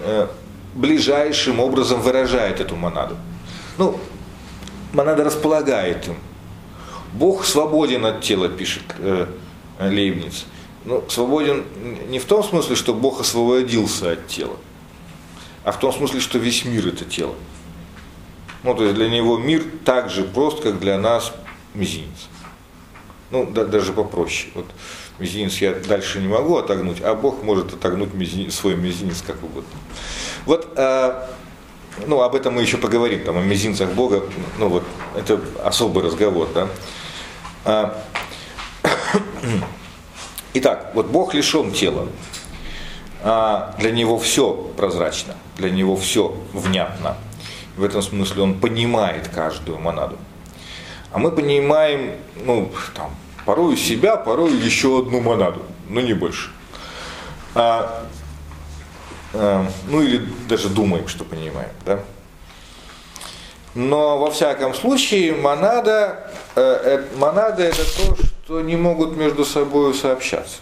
[0.75, 3.17] ближайшим образом выражает эту монаду.
[3.79, 3.99] Ну,
[4.93, 6.17] монада располагает им,
[7.13, 9.27] Бог свободен от тела, пишет э,
[9.79, 10.47] Лейбниц.
[10.85, 11.65] Ну, свободен
[12.09, 14.57] не в том смысле, что Бог освободился от тела,
[15.63, 17.35] а в том смысле, что весь мир это тело.
[18.65, 21.33] Ну, то есть для него мир так же прост, как для нас
[21.75, 22.29] мизинец.
[23.31, 24.51] Ну, да, даже попроще.
[24.55, 24.67] Вот
[25.19, 29.79] мизинец я дальше не могу отогнуть, а Бог может отогнуть мизинец, свой мизинец как угодно.
[30.47, 31.29] Вот а,
[32.07, 34.25] ну, об этом мы еще поговорим, там, о мизинцах Бога,
[34.59, 34.85] ну, вот,
[35.17, 36.69] это особый разговор, да.
[37.65, 38.03] А,
[40.55, 42.09] итак, вот Бог лишен тела.
[43.23, 47.17] А для него все прозрачно, для него все внятно.
[47.77, 50.19] В этом смысле он понимает каждую монаду.
[51.11, 53.15] А мы понимаем, ну, там,
[53.45, 56.51] порою себя, порою еще одну монаду, но не больше.
[57.55, 58.05] А,
[59.33, 61.71] а, ну или даже думаем, что понимаем.
[61.85, 62.01] Да?
[63.75, 69.95] Но во всяком случае монада, э, э, монада это то, что не могут между собой
[69.95, 70.59] сообщаться.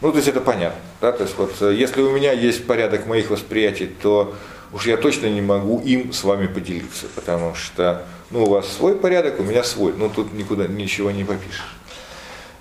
[0.00, 0.80] Ну, то есть это понятно.
[1.02, 1.12] Да?
[1.12, 4.34] То есть вот, э, если у меня есть порядок моих восприятий, то
[4.72, 8.94] уж я точно не могу им с вами поделиться, потому что ну, у вас свой
[8.94, 9.92] порядок, у меня свой.
[9.92, 11.76] Ну, тут никуда ничего не попишешь.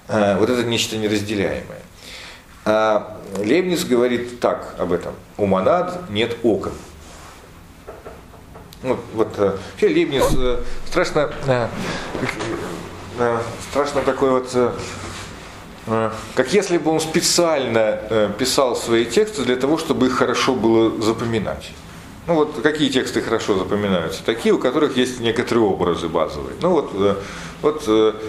[0.10, 1.82] А, вот это нечто неразделяемое.
[2.66, 5.14] А Лебниц говорит так об этом.
[5.38, 6.74] У монад нет окон.
[8.82, 11.68] Вот, вот э, вообще Лейбниц э, страшно, э,
[13.70, 14.76] страшно такой вот
[16.36, 21.72] как если бы он специально писал свои тексты для того, чтобы их хорошо было запоминать.
[22.30, 24.24] Ну вот какие тексты хорошо запоминаются?
[24.24, 26.56] Такие, у которых есть некоторые образы базовые.
[26.62, 27.16] Ну вот, э,
[27.64, 27.88] вот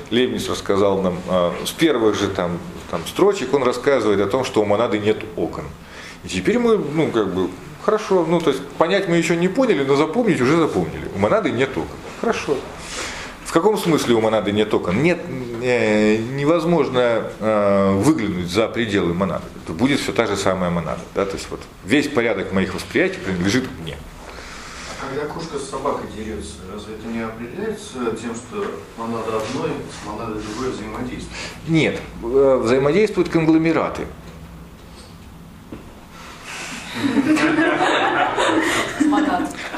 [0.08, 1.18] Лебниц рассказал нам
[1.66, 2.58] с первых же там,
[2.90, 5.64] там строчек, он рассказывает о том, что у монады нет окон.
[6.24, 7.50] И теперь мы, ну как бы,
[7.84, 11.10] хорошо, ну то есть понять мы еще не поняли, но запомнить уже запомнили.
[11.14, 11.98] У монады нет окон.
[12.22, 12.56] Хорошо.
[13.50, 15.02] В каком смысле у монады нет окон?
[15.02, 15.18] Нет,
[15.60, 19.42] э, невозможно э, выглянуть за пределы монады.
[19.64, 21.00] Это будет все та же самая монада.
[21.16, 21.26] Да?
[21.26, 23.96] То есть вот весь порядок моих восприятий принадлежит мне.
[25.02, 29.70] А когда кошка с собакой дерется, разве это не определяется тем, что монада одной
[30.00, 31.36] с монадой другой взаимодействует?
[31.66, 34.06] Нет, э, взаимодействуют конгломераты.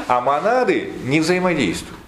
[0.07, 2.02] А монады не взаимодействуют.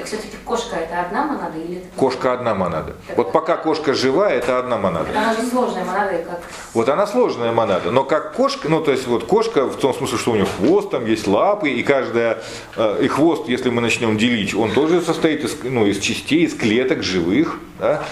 [0.00, 1.86] Так все-таки кошка это одна монада или это...
[1.94, 2.94] Кошка одна монада.
[3.06, 5.10] Так вот пока кошка жива, это одна монада.
[5.10, 6.40] Она же сложная монада, как...
[6.72, 10.16] Вот она сложная монада, но как кошка, ну то есть вот кошка в том смысле,
[10.16, 12.38] что у нее хвост, там есть лапы, и каждая,
[12.76, 16.54] э, и хвост, если мы начнем делить, он тоже состоит из, ну, из частей, из
[16.54, 18.02] клеток живых, да?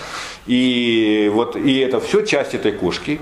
[0.47, 3.19] и вот и это все часть этой кошки.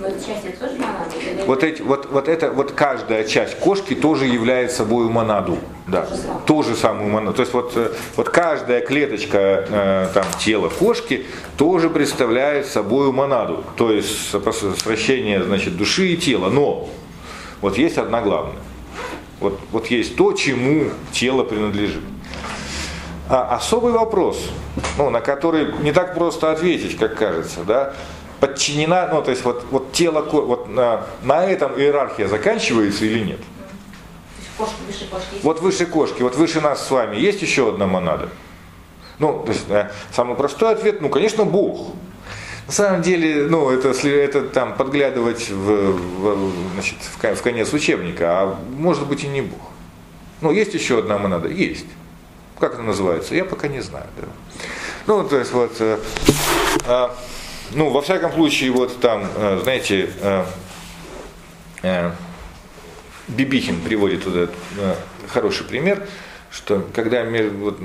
[0.00, 1.44] Но часть это тоже монада?
[1.46, 5.58] Вот, эти, вот, вот, это, вот каждая часть кошки тоже является собой монаду.
[5.86, 6.08] Да,
[6.46, 7.34] ту же самую монаду.
[7.34, 11.26] То есть вот, э, вот каждая клеточка э, там, тела кошки
[11.56, 13.62] тоже представляет собой монаду.
[13.76, 14.30] То есть
[14.82, 16.50] сращение значит, души и тела.
[16.50, 16.88] Но
[17.60, 18.58] вот есть одна главная.
[19.38, 22.02] Вот, вот есть то, чему тело принадлежит.
[23.28, 24.50] А особый вопрос,
[24.98, 27.94] ну, на который не так просто ответить, как кажется, да,
[28.44, 33.40] подчинена, ну то есть вот, вот тело, вот на, на этом иерархия заканчивается или нет?
[34.58, 35.36] Кошки, выше кошки.
[35.42, 38.28] Вот выше кошки, вот выше нас с вами есть еще одна монада?
[39.18, 39.64] Ну, то есть,
[40.12, 41.94] самый простой ответ, ну, конечно, Бог.
[42.66, 48.58] На самом деле, ну, это, это там подглядывать в, в, значит, в, конец учебника, а
[48.76, 49.60] может быть и не Бог.
[50.40, 51.48] Ну, есть еще одна монада?
[51.48, 51.86] Есть.
[52.58, 53.34] Как это называется?
[53.34, 54.06] Я пока не знаю.
[54.20, 54.26] Да.
[55.06, 55.72] Ну, то есть вот...
[55.80, 55.98] Э,
[56.86, 57.08] э,
[57.72, 60.44] ну, во всяком случае, вот там, э, знаете, э,
[61.82, 62.10] э,
[63.28, 64.48] Бибихин приводит туда
[65.28, 66.06] хороший пример,
[66.50, 67.78] что когда вот,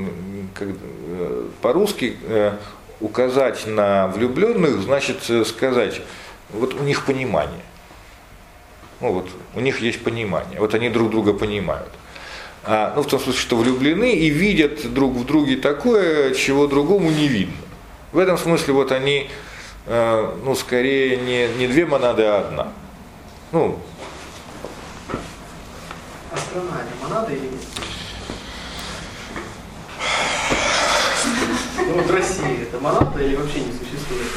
[1.62, 2.18] по-русски
[3.00, 5.18] указать на влюбленных, значит
[5.48, 6.02] сказать,
[6.50, 7.64] вот у них понимание.
[9.00, 11.90] Ну вот, у них есть понимание, вот они друг друга понимают.
[12.66, 17.10] А, ну, в том смысле, что влюблены и видят друг в друге такое, чего другому
[17.10, 17.56] не видно.
[18.12, 19.30] В этом смысле вот они
[19.86, 22.68] Э, ну, скорее не, не две монады, а одна.
[23.52, 23.80] Ну.
[26.32, 27.62] А страна не монада или нет?
[31.78, 34.28] Ну вот Россия это монада или вообще не существует?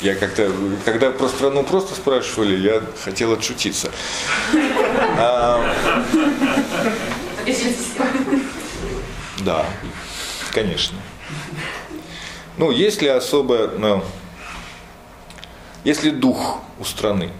[0.00, 0.52] Я как-то,
[0.84, 3.90] когда про страну просто спрашивали, я хотел отшутиться.
[5.18, 5.74] А,
[9.44, 9.66] да,
[10.52, 10.98] конечно.
[12.56, 14.02] Ну, если особо, ну,
[15.84, 17.30] если дух у страны,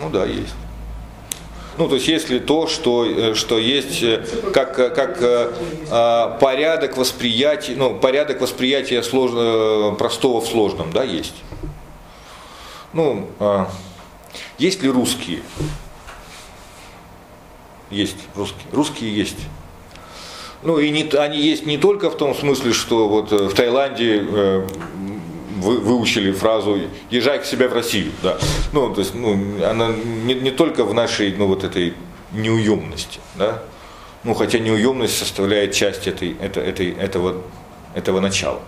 [0.00, 0.54] ну да, есть.
[1.76, 5.18] Ну, то есть, если то, что, э, что есть э, как, э, как
[5.90, 11.36] а, порядок восприятия, ну, порядок восприятия сложно, простого в сложном, да, есть.
[12.92, 13.70] Ну, а,
[14.58, 15.42] есть ли русские?
[17.90, 18.66] Есть русские.
[18.72, 19.38] Русские есть.
[20.62, 24.24] Ну и не, они есть не только в том смысле, что вот э, в Таиланде
[24.28, 24.66] э,
[25.56, 26.80] вы, выучили фразу
[27.10, 28.12] «езжай к себе в Россию».
[28.22, 28.38] Да.
[28.72, 29.34] Ну, то есть, ну,
[29.64, 31.94] она не, не только в нашей ну, вот этой
[32.32, 33.20] неуемности.
[33.36, 33.62] Да.
[34.24, 37.42] Ну, хотя неуемность составляет часть этой, это, этой, этого,
[37.94, 38.60] этого начала.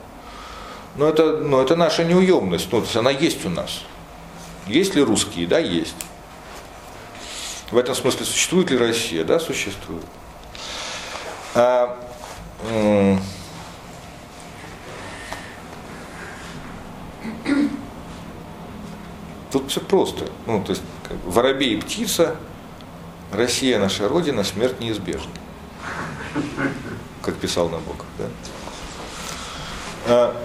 [0.96, 3.82] Но это, но это наша неуемность, ну, она есть у нас.
[4.66, 5.46] Есть ли русские?
[5.46, 5.96] Да, есть.
[7.70, 9.24] В этом смысле существует ли Россия?
[9.24, 10.04] Да, существует.
[11.54, 11.98] А,
[19.50, 20.26] Тут все просто.
[20.46, 22.36] Ну, то есть, как воробей и птица,
[23.32, 25.30] Россия наша Родина, смерть неизбежна.
[27.22, 28.06] Как писал Набоков.
[28.18, 28.24] Да?
[30.06, 30.36] А,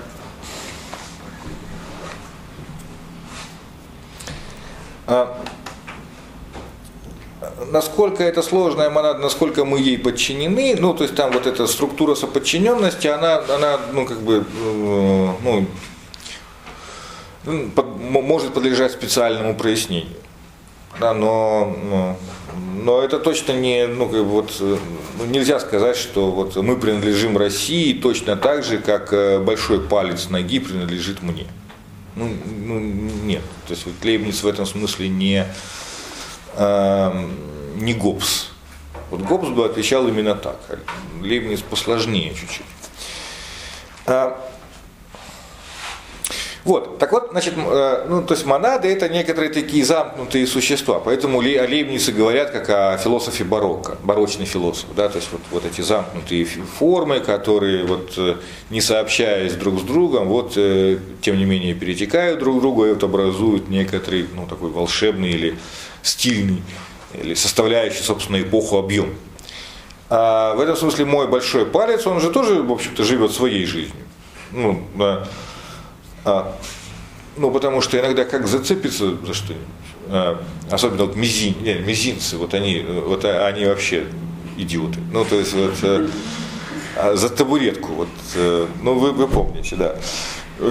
[5.08, 5.46] а,
[7.72, 12.16] насколько это сложная монада, насколько мы ей подчинены, ну, то есть там вот эта структура
[12.16, 15.68] соподчиненности, она, она ну, как бы, э, ну,
[17.76, 20.18] под, может подлежать специальному прояснению.
[21.00, 22.18] Да, но, но,
[22.84, 27.38] но это точно не, ну, как бы вот, ну, нельзя сказать, что вот мы принадлежим
[27.38, 31.48] России точно так же, как э, большой палец ноги принадлежит мне.
[32.16, 32.30] Ну,
[32.66, 33.42] ну нет.
[33.68, 35.46] То есть вот Лейбниц в этом смысле не, э,
[36.58, 38.48] не Гоббс.
[39.12, 40.60] Вот Гоббс бы отвечал именно так.
[41.22, 42.66] Лейбниц посложнее чуть-чуть.
[44.08, 44.40] А,
[46.66, 51.40] вот, так вот, значит, э, ну, то есть монады это некоторые такие замкнутые существа, поэтому
[51.40, 55.82] о Лейбнице говорят как о философе барокко, барочный философ, да, то есть вот, вот эти
[55.82, 58.38] замкнутые формы, которые вот э,
[58.72, 62.90] не сообщаясь друг с другом, вот э, тем не менее перетекают друг к другу и
[62.90, 65.60] вот образуют некоторый, ну, такой волшебный или
[66.06, 66.62] стильный,
[67.14, 69.14] или составляющий, собственно, эпоху объем.
[70.10, 74.04] А в этом смысле мой большой палец, он же тоже, в общем-то, живет своей жизнью.
[74.52, 75.28] Ну, да,
[76.24, 76.56] а,
[77.38, 79.68] ну, потому что иногда как зацепиться за что-нибудь,
[80.08, 84.06] а, особенно вот мизин, не, мизинцы, вот они, вот они вообще
[84.58, 85.00] идиоты.
[85.12, 85.74] Ну, то есть вот
[86.96, 89.96] а, за табуретку, вот, э, ну, вы, вы помните, да.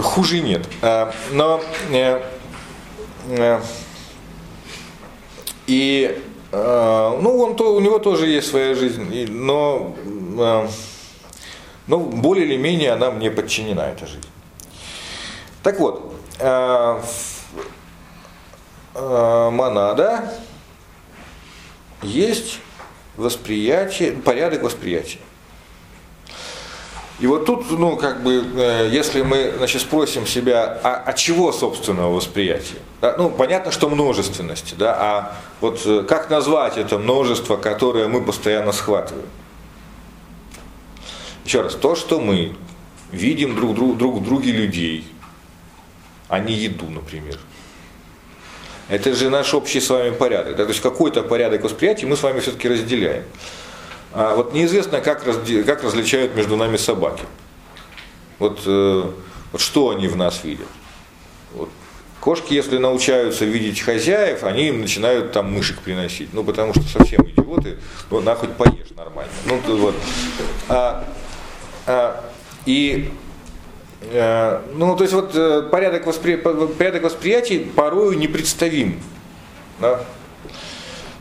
[0.00, 0.66] Хуже нет.
[0.80, 1.60] А, но
[1.90, 2.22] э,
[3.28, 3.60] э,
[5.66, 9.96] и ну, он то, у него тоже есть своя жизнь, но,
[11.88, 14.28] но более или менее она мне подчинена, эта жизнь.
[15.64, 17.00] Так вот, э,
[18.94, 20.30] э, монада
[22.02, 22.60] есть
[23.16, 25.20] восприятие, порядок восприятия.
[27.20, 31.52] И вот тут, ну, как бы, э, если мы, значит, спросим себя, а, а чего
[31.52, 32.78] собственного восприятия?
[33.00, 38.72] Да, ну, понятно, что множественности, да, а вот как назвать это множество, которое мы постоянно
[38.72, 39.28] схватываем?
[41.44, 42.56] Еще раз, то, что мы
[43.12, 45.06] видим друг, друг, друг в друге людей,
[46.28, 47.38] а не еду, например.
[48.88, 50.56] Это же наш общий с вами порядок.
[50.56, 50.64] Да?
[50.64, 53.24] То есть какой-то порядок восприятия мы с вами все-таки разделяем.
[54.14, 57.24] А вот неизвестно, как, как различают между нами собаки.
[58.38, 59.02] Вот, э,
[59.52, 60.68] вот что они в нас видят.
[61.52, 61.68] Вот.
[62.20, 66.32] Кошки, если научаются видеть хозяев, они им начинают там мышек приносить.
[66.32, 67.78] Ну, потому что совсем идиоты,
[68.10, 69.32] ну, на хоть поешь нормально.
[69.46, 69.94] Ну, вот.
[70.68, 71.04] а,
[71.86, 72.24] а,
[72.64, 73.12] и
[74.10, 76.36] Э, ну, то есть вот э, порядок, воспри...
[76.36, 79.00] порядок восприятий порою непредставим.
[79.80, 80.00] Да?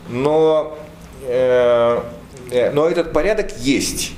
[0.08, 0.78] Но,
[1.22, 2.00] э,
[2.72, 4.12] но этот порядок есть.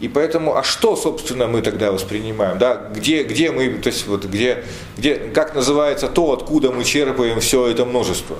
[0.00, 2.58] И поэтому, а что, собственно, мы тогда воспринимаем?
[2.58, 2.90] Да?
[2.94, 4.62] Где, где мы, то есть вот где,
[4.98, 8.36] где, как называется то, откуда мы черпаем все это множество?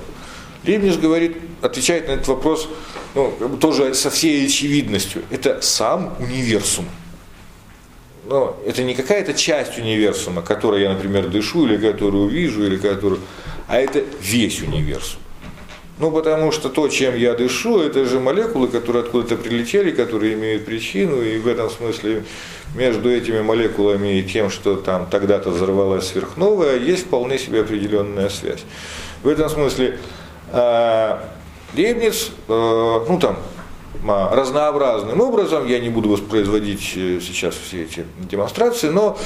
[0.65, 2.69] Лейбниц говорит, отвечает на этот вопрос
[3.15, 5.23] ну, тоже со всей очевидностью.
[5.31, 6.85] Это сам универсум
[8.27, 13.21] но это не какая-то часть универсума, которой я, например, дышу, или которую вижу, или которую,
[13.67, 15.21] а это весь универсум.
[15.99, 20.65] Ну, потому что то, чем я дышу, это же молекулы, которые откуда-то прилетели, которые имеют
[20.65, 22.23] причину, и в этом смысле
[22.75, 28.63] между этими молекулами и тем, что там тогда-то взорвалась сверхновая, есть вполне себе определенная связь.
[29.23, 29.97] В этом смысле
[30.51, 31.17] э,
[31.75, 33.37] Лейбниц, э, ну там,
[34.05, 39.17] разнообразным образом, я не буду воспроизводить э, сейчас все эти демонстрации, но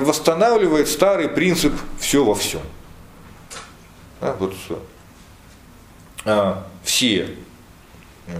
[0.00, 2.60] восстанавливает старый принцип все во всем.
[4.20, 4.78] Да, вот а,
[6.82, 7.28] все
[8.26, 8.36] э,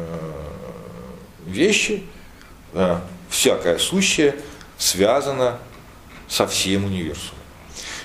[1.47, 2.05] вещи,
[2.74, 4.37] а, всякое сущее
[4.78, 5.59] связано
[6.28, 7.41] со всем универсумом.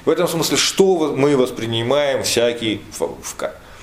[0.05, 2.81] В этом смысле, что мы воспринимаем всякий,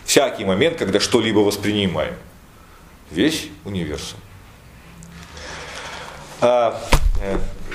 [0.04, 2.14] всякий момент, когда что-либо воспринимаем–
[3.12, 4.18] весь универсум.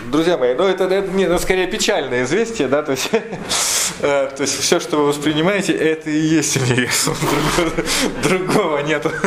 [0.06, 4.42] Друзья мои, ну это, это, нет, это скорее печальное известие, да, то есть, э, то
[4.42, 7.16] есть все, что вы воспринимаете, это и есть универсум,
[8.24, 9.12] другого, другого нету.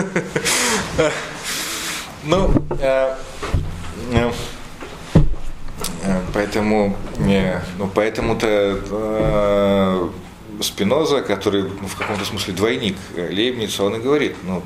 [2.22, 3.14] Ну, э,
[4.12, 4.30] э,
[6.34, 6.94] поэтому,
[7.78, 10.10] ну, поэтому-то
[10.60, 14.62] Спиноза, который ну, в каком-то смысле двойник Лейбница, он и говорит, ну,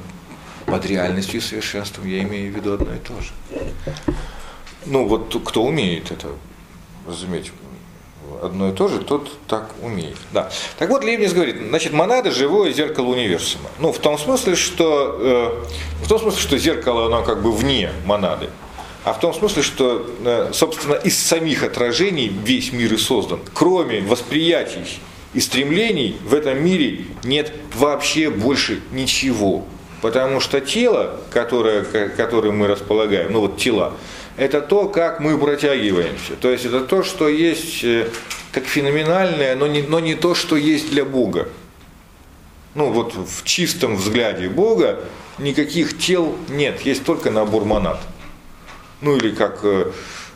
[0.66, 3.30] под реальностью и совершенством я имею в виду одно и то же.
[4.87, 6.28] Ну, вот кто умеет это
[7.07, 7.53] разуметь,
[8.43, 10.16] одно и то же, тот так умеет.
[10.32, 10.51] Да.
[10.78, 13.68] Так вот, Лейбниц говорит, значит, монада– живое зеркало универсума.
[13.78, 15.16] Ну, в том смысле, что,
[16.01, 18.51] э, в том смысле, что зеркало, оно как бы вне монады.
[19.05, 23.41] А в том смысле, что, э, собственно, из самих отражений весь мир и создан.
[23.53, 25.01] Кроме восприятий
[25.35, 29.66] и стремлений в этом мире нет вообще больше ничего.
[30.01, 33.95] Потому что тело, которое, которым мы располагаем, ну вот тела,
[34.37, 36.35] это то, как мы протягиваемся.
[36.41, 38.09] То есть это то, что есть э,
[38.53, 41.49] как феноменальное, но не, но не то, что есть для Бога.
[42.74, 45.05] Ну вот в чистом взгляде Бога
[45.39, 48.01] никаких тел нет, есть только набор монад.
[49.01, 49.93] Ну или как, э,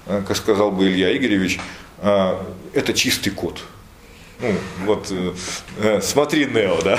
[0.06, 1.58] как сказал бы Илья Игоревич,
[1.98, 2.36] э,
[2.74, 3.60] это чистый код.
[4.40, 5.12] Ну, вот,
[5.78, 6.98] э, смотри, Нео, да?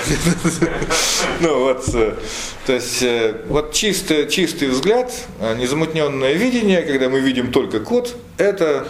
[1.39, 3.03] ну, вот, то есть,
[3.47, 8.89] вот чистый, чистый взгляд, незамутненное видение, когда мы видим только код, это,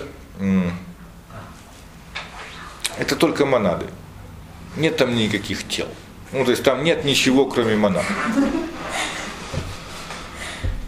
[2.97, 3.85] это только монады.
[4.77, 5.87] Нет там никаких тел.
[6.31, 8.05] Ну, то есть там нет ничего, кроме монад.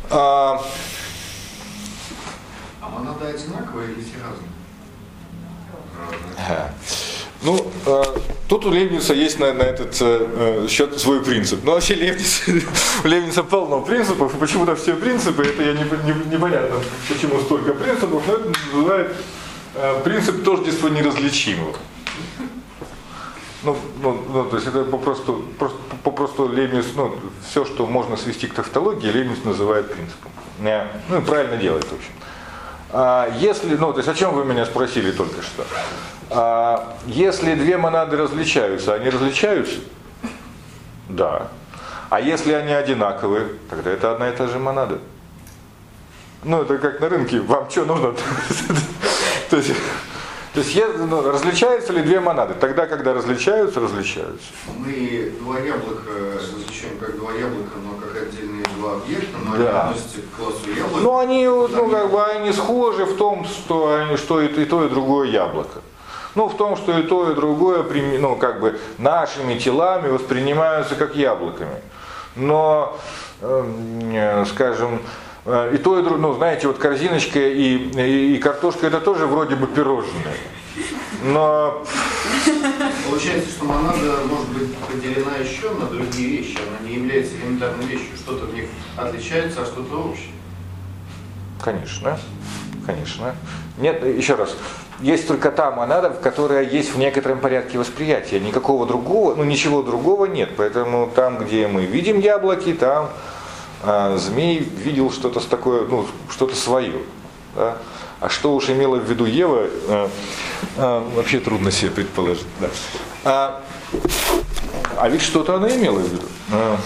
[0.10, 0.62] А,
[2.82, 4.50] а монады одинаковые или все разные?
[6.38, 6.74] Ага.
[7.44, 8.04] Ну, э,
[8.48, 11.64] тут у Лейбница есть на, на этот э, счет свой принцип.
[11.64, 12.44] Но вообще Лейбниц,
[13.04, 16.78] у Лейбница полно принципов, и почему-то все принципы, это я не, не, непонятно,
[17.10, 19.16] почему столько принципов, но это называют
[19.76, 21.76] э, принцип тождества неразличимого.
[23.64, 27.16] Ну, ну, ну, то есть это попросту, просто, попросту Лейбниц, ну,
[27.50, 30.32] все, что можно свести к тавтологии, Лейбниц называет принципом.
[31.10, 32.12] Ну и правильно делает, в общем.
[32.20, 32.31] А
[33.40, 35.66] если, ну, то есть о чем вы меня спросили только что?
[36.30, 39.80] А, если две монады различаются, они различаются?
[41.10, 41.48] Да.
[42.10, 45.00] А если они одинаковые, тогда это одна и та же монада.
[46.44, 48.14] Ну, это как на рынке, вам что нужно?
[49.50, 49.72] То есть
[50.54, 52.56] то есть ну, различаются ли две монады?
[52.56, 54.48] Тогда, когда различаются, различаются.
[54.78, 59.58] Мы два яблока различаем как два яблока, но как отдельные два объекта, но да.
[59.58, 61.02] они относятся к классу яблок.
[61.02, 64.86] Ну, они, ну, как бы, они схожи в том, что, они, что и, и то,
[64.86, 65.82] и другое яблоко.
[66.36, 67.84] Ну, в том, что и то, и другое,
[68.20, 71.82] ну, как бы, нашими телами воспринимаются как яблоками.
[72.36, 72.98] Но,
[73.42, 75.02] э, скажем,
[75.46, 79.56] и то, и другое, ну, знаете, вот корзиночка и, и, и картошка это тоже вроде
[79.56, 80.36] бы пирожные.
[81.24, 81.84] Но...
[83.10, 86.58] Получается, что монада может быть поделена еще на другие вещи.
[86.58, 88.16] Она не является элементарной вещью.
[88.16, 88.66] Что-то в них
[88.96, 90.34] отличается, а что-то общее.
[91.62, 92.20] Конечно,
[92.86, 93.36] конечно.
[93.78, 94.56] Нет, еще раз,
[95.00, 98.40] есть только та монада, которая есть в некотором порядке восприятия.
[98.40, 100.52] Никакого другого, ну ничего другого нет.
[100.58, 103.10] Поэтому там, где мы видим яблоки, там
[103.84, 107.00] а змей видел что-то такое, ну, что-то свое.
[107.56, 107.78] Да?
[108.20, 110.10] А что уж имела в виду Ева, а,
[110.78, 112.46] а, вообще трудно себе предположить.
[112.60, 112.70] Да.
[113.24, 113.64] А,
[114.98, 116.28] а ведь что-то она имела в виду.
[116.52, 116.78] А.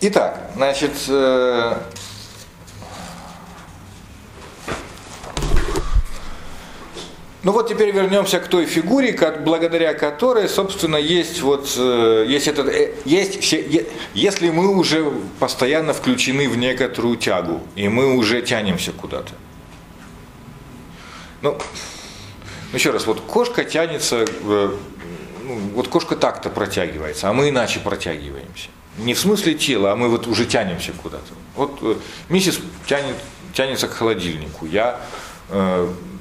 [0.00, 1.76] Итак, значит, э,
[7.44, 12.68] Ну вот теперь вернемся к той фигуре, благодаря которой, собственно, есть вот, э, есть этот,
[12.68, 13.52] э, есть
[14.14, 19.32] если мы уже постоянно включены в некоторую тягу, и мы уже тянемся куда-то.
[21.40, 21.58] Ну,
[22.72, 24.76] еще раз, вот кошка тянется, э,
[25.44, 28.68] ну, вот кошка так-то протягивается, а мы иначе протягиваемся.
[28.98, 31.34] Не в смысле тела, а мы вот уже тянемся куда-то.
[31.56, 33.16] Вот миссис тянет,
[33.52, 35.00] тянется к холодильнику, я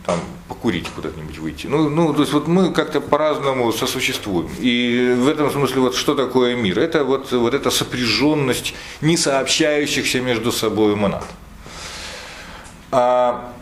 [0.05, 1.67] там покурить куда-нибудь выйти.
[1.67, 4.49] Ну, ну, то есть вот мы как-то по-разному сосуществуем.
[4.59, 6.79] И в этом смысле вот что такое мир?
[6.79, 11.23] Это вот, вот эта сопряженность не сообщающихся между собой монад.
[12.91, 13.53] А,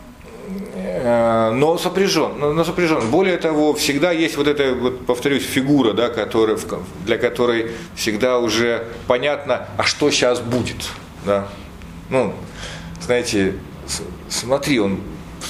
[0.74, 3.10] э, но сопряжен, но сопряжен.
[3.10, 6.58] Более того, всегда есть вот эта, вот, повторюсь, фигура, да, которая,
[7.04, 10.90] для которой всегда уже понятно, а что сейчас будет.
[11.24, 11.48] Да?
[12.08, 12.34] Ну,
[13.00, 13.54] знаете,
[14.28, 15.00] смотри, он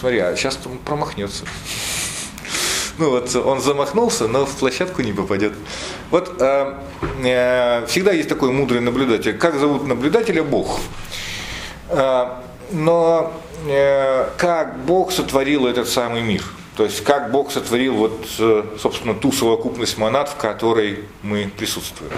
[0.01, 1.45] смотри, а сейчас промахнется.
[2.99, 5.53] Ну вот он замахнулся, но в площадку не попадет.
[6.11, 6.75] Вот э,
[7.25, 9.37] э, всегда есть такой мудрый наблюдатель.
[9.39, 10.43] Как зовут наблюдателя?
[10.43, 10.81] Бог.
[11.89, 12.41] Э,
[12.73, 13.33] но
[13.67, 16.43] э, как Бог сотворил этот самый мир?
[16.81, 22.11] То есть как Бог сотворил вот, э, собственно, ту совокупность монад, в которой мы присутствуем.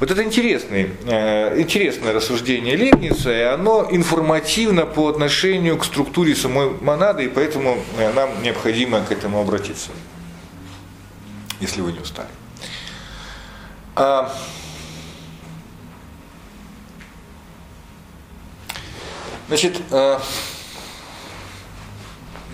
[0.00, 6.70] Вот это интересный, э, интересное рассуждение Лебница, и оно информативно по отношению к структуре самой
[6.80, 9.90] монады, и поэтому э, нам необходимо к этому обратиться,
[11.60, 12.30] если вы не устали.
[13.94, 14.34] А,
[19.48, 19.82] значит,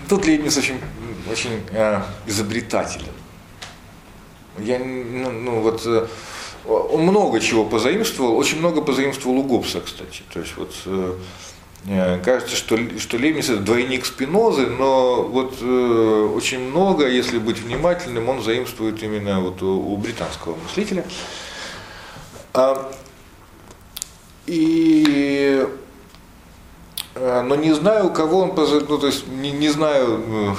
[0.09, 0.81] тут Лебниц очень
[1.31, 3.13] очень э, изобретателен.
[4.59, 6.07] Я, ну, ну вот, э,
[6.65, 10.23] он много чего позаимствовал, очень много позаимствовал у Гоббса, кстати.
[10.33, 11.17] То есть вот э,
[11.87, 17.59] э кажется, что, что Лейбниц это двойник Спинозы, но вот э, очень много, если быть
[17.59, 21.05] внимательным, он заимствует именно вот у, у британского мыслителя.
[22.55, 22.91] А,
[24.47, 25.69] и
[27.21, 30.57] но не знаю, у кого он, ну, то есть не, не знаю,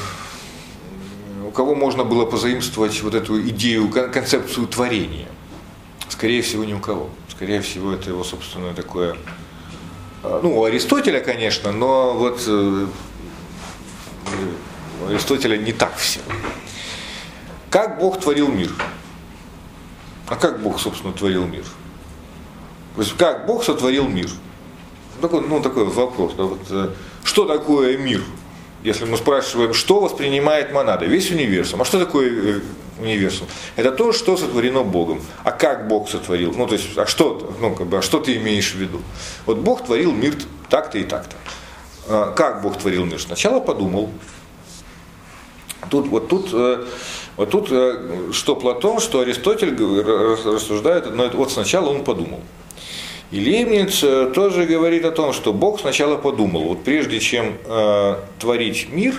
[1.60, 5.27] кого можно было позаимствовать вот эту идею, концепцию творения?
[6.07, 7.10] Скорее всего, ни у кого.
[7.27, 9.18] Скорее всего, это его собственное такое,
[10.23, 12.88] а, ну, у Аристотеля, конечно, но вот э,
[15.02, 16.19] у Аристотеля не так все.
[17.69, 18.72] Как Бог творил мир?
[20.27, 21.64] А как Бог, собственно, творил мир?
[22.95, 24.30] То есть как Бог сотворил мир?
[25.21, 26.33] Такой, ну, такой вопрос.
[26.37, 26.89] Да, вот, э,
[27.23, 28.21] что такое мир?
[28.83, 31.81] Если мы спрашиваем, что воспринимает монада, весь универсум.
[31.81, 32.61] А что такое э,
[32.99, 33.47] универсум?
[33.75, 35.21] Это то, что сотворено Богом.
[35.43, 36.53] А как Бог сотворил?
[36.55, 39.01] Ну, то есть, а что, ну, как бы, а что ты имеешь в виду?
[39.45, 40.35] Вот Бог творил мир
[40.69, 41.35] так-то и так-то.
[42.07, 43.19] А как Бог творил мир?
[43.19, 44.09] Сначала подумал.
[45.89, 46.85] Тут, вот тут, э,
[47.35, 47.67] вот тут
[48.33, 52.39] что Платон, что Аристотель рассуждают, но вот сначала он подумал.
[53.31, 58.15] И Лейбниц э, тоже говорит о том, что Бог сначала подумал, вот прежде чем э,
[58.39, 59.15] творить мир,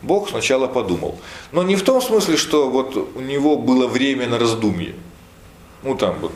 [0.00, 1.18] Бог сначала подумал.
[1.50, 4.94] Но не в том смысле, что вот у него было время на раздумье.
[5.82, 6.32] Ну там вот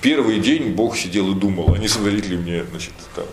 [0.00, 3.26] первый день Бог сидел и думал, а не сотворить ли мне, значит, там,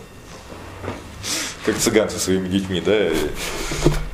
[1.64, 3.08] как цыган со своими детьми, да,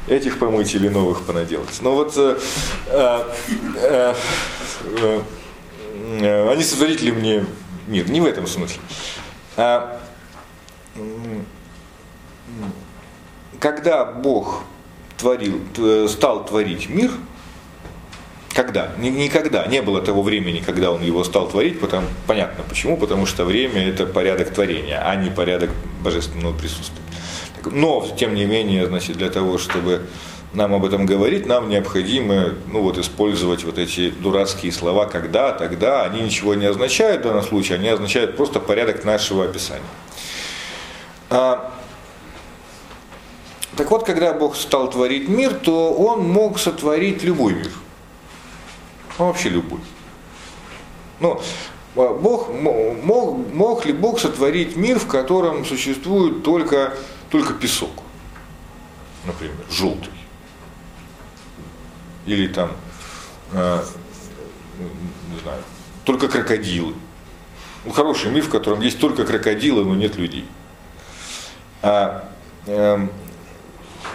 [0.07, 1.81] этих помыть или новых понаделать.
[1.81, 2.39] Но вот э,
[2.87, 3.25] э,
[3.77, 4.15] э,
[6.21, 7.45] э, они сотворить ли мне
[7.87, 8.11] мир.
[8.11, 8.81] Не в этом смысле.
[9.57, 10.01] А,
[13.59, 14.63] когда Бог
[15.17, 15.61] творил,
[16.09, 17.11] стал творить мир,
[18.55, 18.93] когда?
[18.99, 19.67] Никогда.
[19.67, 23.89] Не было того времени, когда он его стал творить, потому, понятно почему, потому что время
[23.89, 25.71] это порядок творения, а не порядок
[26.03, 27.03] божественного присутствия.
[27.65, 30.07] Но, тем не менее, значит, для того, чтобы
[30.55, 36.05] нам об этом говорить, нам необходимо ну, вот, использовать вот эти дурацкие слова «когда», «тогда».
[36.05, 39.83] Они ничего не означают в данном случае, они означают просто порядок нашего описания.
[41.31, 41.73] А,
[43.77, 47.73] так вот, когда Бог стал творить мир, то Он мог сотворить любой мир.
[49.19, 49.81] Ну, вообще любой.
[51.21, 51.41] Ну,
[51.97, 56.95] а Бог, мог, мог ли Бог сотворить мир, в котором существует только,
[57.31, 57.91] только песок,
[59.25, 60.14] например, желтый?
[62.27, 62.73] Или там,
[63.53, 63.83] э,
[65.33, 65.63] не знаю,
[66.05, 66.95] только крокодилы.
[67.85, 70.47] Ну, хороший миф, в котором есть только крокодилы, но нет людей.
[71.83, 72.29] А,
[72.67, 73.07] э,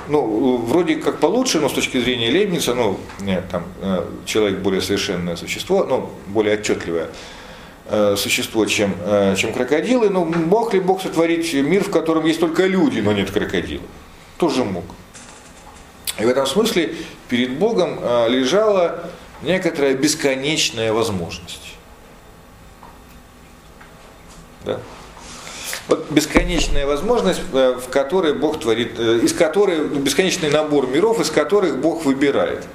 [0.07, 4.81] ну, вроде как получше, но с точки зрения Лейбница, ну, нет, там, э, человек более
[4.81, 7.09] совершенное существо, ну, более отчетливое
[7.85, 10.09] э, существо, чем, э, чем крокодилы.
[10.09, 13.85] Ну, мог ли Бог сотворить мир, в котором есть только люди, но нет крокодилов?
[14.37, 14.85] Тоже мог.
[16.19, 16.95] И в этом смысле
[17.29, 19.05] перед Богом а, лежала
[19.41, 21.75] некоторая бесконечная возможность.
[24.65, 24.79] Да?
[25.87, 31.31] Вот бесконечная возможность, э, в которой Бог творит, э, из которой бесконечный набор миров, из
[31.31, 32.67] которых Бог выбирает.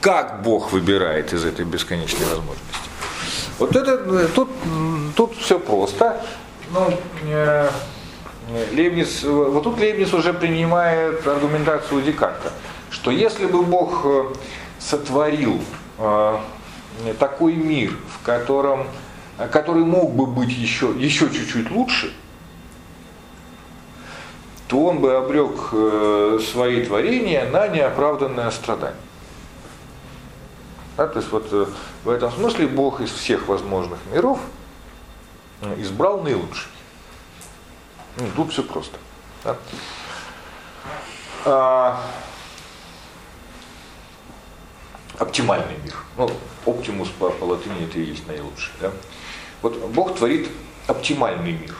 [0.00, 2.62] Как Бог выбирает из этой бесконечной возможности?
[3.58, 4.50] Вот это э, тут,
[5.16, 6.24] тут все просто.
[6.70, 6.92] Ну,
[8.72, 12.52] Лейбниц, вот тут Лейбниц уже принимает аргументацию Декарта
[12.92, 14.34] что если бы Бог э,
[14.78, 15.60] сотворил
[15.98, 16.38] э,
[17.18, 18.86] такой мир, в котором,
[19.50, 22.12] который мог бы быть еще, еще чуть-чуть лучше,
[24.68, 29.00] то он бы обрек э, свои творения на неоправданное страдание.
[30.98, 31.50] Да, то есть вот
[32.04, 34.38] в этом смысле Бог из всех возможных миров
[35.78, 36.70] избрал наилучший.
[38.18, 38.98] Ну, тут все просто.
[39.44, 39.56] Да?
[45.22, 45.94] Оптимальный мир.
[46.16, 46.28] Ну,
[46.66, 48.72] оптимус по, по латыни это и есть наилучший.
[48.80, 48.90] Да?
[49.62, 50.48] Вот Бог творит
[50.88, 51.76] оптимальный мир.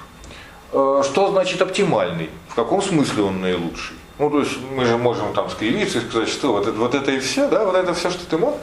[0.71, 2.31] Э, что значит оптимальный?
[2.49, 3.97] В каком смысле он наилучший?
[4.21, 7.11] Ну, то есть мы же можем там скривиться и сказать, что вот это, вот это
[7.11, 8.57] и все, да, вот это все, что ты мог.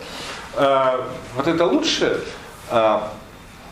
[0.56, 2.22] А, вот это лучшее.
[2.69, 3.11] А,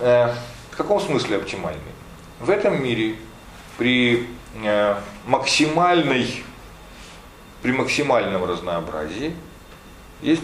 [0.02, 0.36] а,
[0.72, 1.82] в каком смысле оптимальный?
[2.42, 3.16] В этом мире
[3.78, 4.28] при
[4.66, 6.44] а, максимальной,
[7.62, 9.34] при максимальном разнообразии
[10.22, 10.44] есть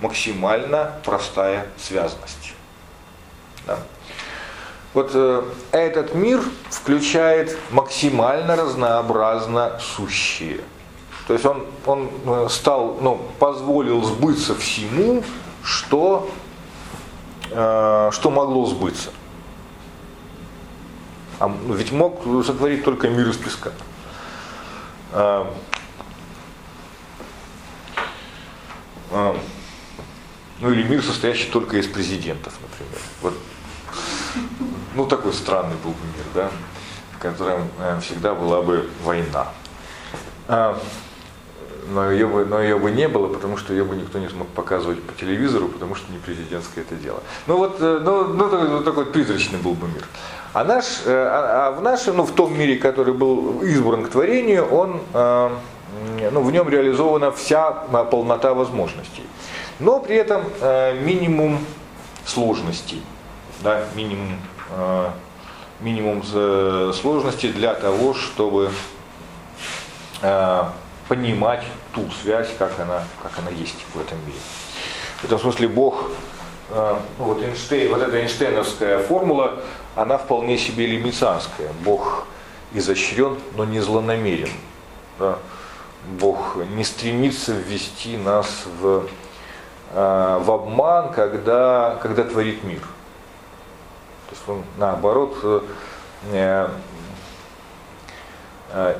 [0.00, 2.54] максимально простая связность.
[3.66, 3.78] Да.
[4.92, 10.62] Вот э, этот мир включает максимально разнообразно сущее.
[11.28, 15.22] То есть он, он э, стал, ну, позволил сбыться всему,
[15.62, 16.28] что,
[17.50, 19.10] э, что могло сбыться.
[21.38, 23.70] А, ну, ведь мог сотворить только мир из песка.
[25.12, 25.44] Э,
[29.12, 29.34] э,
[30.60, 33.00] ну или мир, состоящий только из президентов, например.
[33.22, 33.34] Вот.
[34.94, 36.50] Ну такой странный был бы мир, да,
[37.12, 39.48] в котором э, всегда была бы война.
[40.48, 40.78] А,
[41.88, 44.48] но ее, бы, но ее бы не было, потому что ее бы никто не смог
[44.48, 47.22] показывать по телевизору, потому что не президентское это дело.
[47.46, 50.04] Ну вот, э, ну, ну такой, такой призрачный был бы мир.
[50.52, 54.10] А, наш, э, а, а в нашем, ну в том мире, который был избран к
[54.10, 57.70] творению, он, ну, в нем реализована вся
[58.10, 59.24] полнота возможностей.
[59.80, 60.44] Но при этом
[61.04, 61.64] минимум
[62.26, 63.02] сложностей,
[63.60, 64.36] да, минимум,
[65.80, 66.22] минимум
[66.92, 68.70] сложностей для того, чтобы
[71.10, 74.38] понимать ту связь, как она, как она есть в этом мире.
[75.20, 76.12] В этом смысле Бог,
[76.70, 79.60] э, ну вот, Эйнштейн, вот эта Эйнштейновская формула,
[79.96, 81.72] она вполне себе лимитанская.
[81.84, 82.28] Бог
[82.72, 84.50] изощрен, но не злонамерен.
[85.18, 85.38] Да?
[86.18, 89.08] Бог не стремится ввести нас в,
[89.92, 92.80] э, в обман, когда, когда творит мир.
[92.80, 95.36] То есть он наоборот
[96.32, 96.68] э,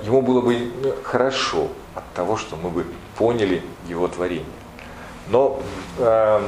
[0.02, 0.72] ему было бы
[1.04, 2.86] хорошо, от того, что мы бы
[3.16, 4.46] поняли его творение.
[5.28, 5.60] Но
[5.98, 6.40] э,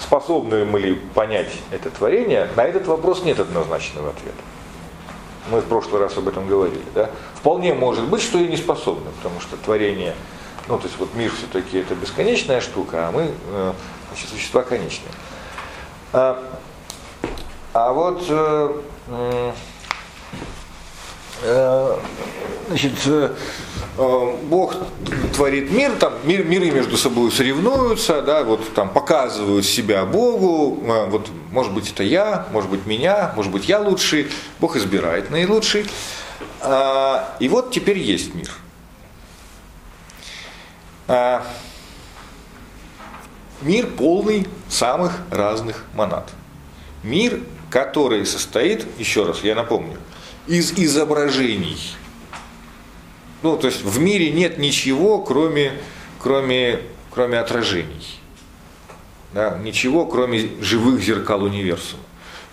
[0.00, 4.42] способны мы ли понять это творение, на этот вопрос нет однозначного ответа.
[5.50, 6.84] Мы в прошлый раз об этом говорили.
[6.94, 7.10] Да?
[7.34, 10.14] Вполне может быть, что и не способны, потому что творение,
[10.68, 13.72] ну то есть вот мир все-таки это бесконечная штука, а мы э,
[14.08, 15.10] значит, существа конечные.
[16.12, 16.42] А,
[17.72, 18.74] а вот э,
[21.42, 21.96] э,
[22.68, 22.92] значит,
[23.96, 24.76] Бог
[25.34, 31.28] творит мир, там мир, миры между собой соревнуются, да, вот там показывают себя Богу, вот
[31.50, 34.28] может быть это я, может быть меня, может быть я лучший,
[34.60, 35.86] Бог избирает наилучший.
[36.62, 38.50] А, и вот теперь есть мир.
[41.08, 41.46] А,
[43.60, 46.30] мир полный самых разных монад.
[47.02, 49.98] Мир, который состоит, еще раз я напомню,
[50.46, 51.96] из изображений–
[53.42, 55.72] ну, то есть в мире нет ничего, кроме,
[56.20, 56.80] кроме,
[57.10, 58.20] кроме отражений.
[59.32, 62.02] Да, ничего, кроме живых зеркал универсума.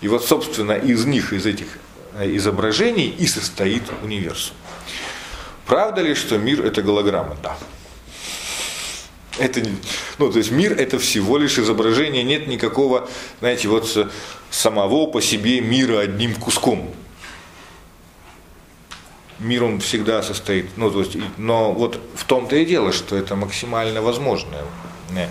[0.00, 1.66] И вот, собственно, из них, из этих
[2.14, 4.56] э, изображений и состоит универсум.
[5.66, 7.36] Правда ли, что мир это голограмма?
[7.42, 7.56] Да.
[9.40, 9.62] Это,
[10.18, 13.08] ну, то есть мир это всего лишь изображение, нет никакого,
[13.40, 14.08] знаете, вот
[14.50, 16.94] самого по себе мира одним куском
[19.40, 23.34] мир он всегда состоит, ну, то есть, но вот в том-то и дело, что это
[23.34, 24.62] максимально возможная
[25.10, 25.28] не.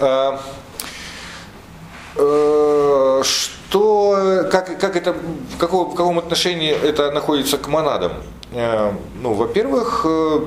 [0.00, 0.40] А,
[2.16, 8.12] э, что, как, как это, в, каком, в каком отношении это находится к монадам?
[8.52, 8.92] Э,
[9.22, 10.40] ну, во-первых, э,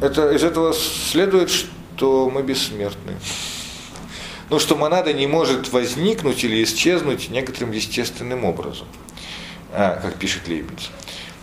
[0.00, 3.14] это, из этого следует, что мы бессмертны.
[4.48, 8.86] Ну, что монада не может возникнуть или исчезнуть некоторым естественным образом.
[9.72, 10.90] А, как пишет Лейбниц.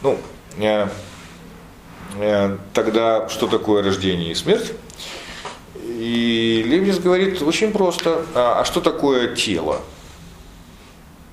[0.01, 0.17] Ну,
[0.57, 0.87] э,
[2.17, 4.71] э, тогда что такое рождение и смерть?
[5.85, 9.81] И Лейбниц говорит очень просто, а, а что такое тело?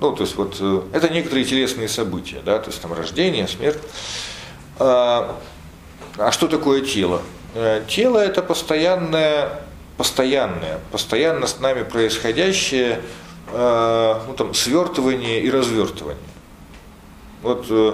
[0.01, 3.79] Ну, то есть вот э, это некоторые телесные события, да, то есть там рождение, смерть.
[6.17, 7.21] А, что такое тело?
[7.87, 9.61] Тело это постоянное,
[9.97, 13.01] постоянное, постоянно с нами происходящее
[13.51, 16.23] ну, там, свертывание и развертывание.
[17.41, 17.93] Вот э,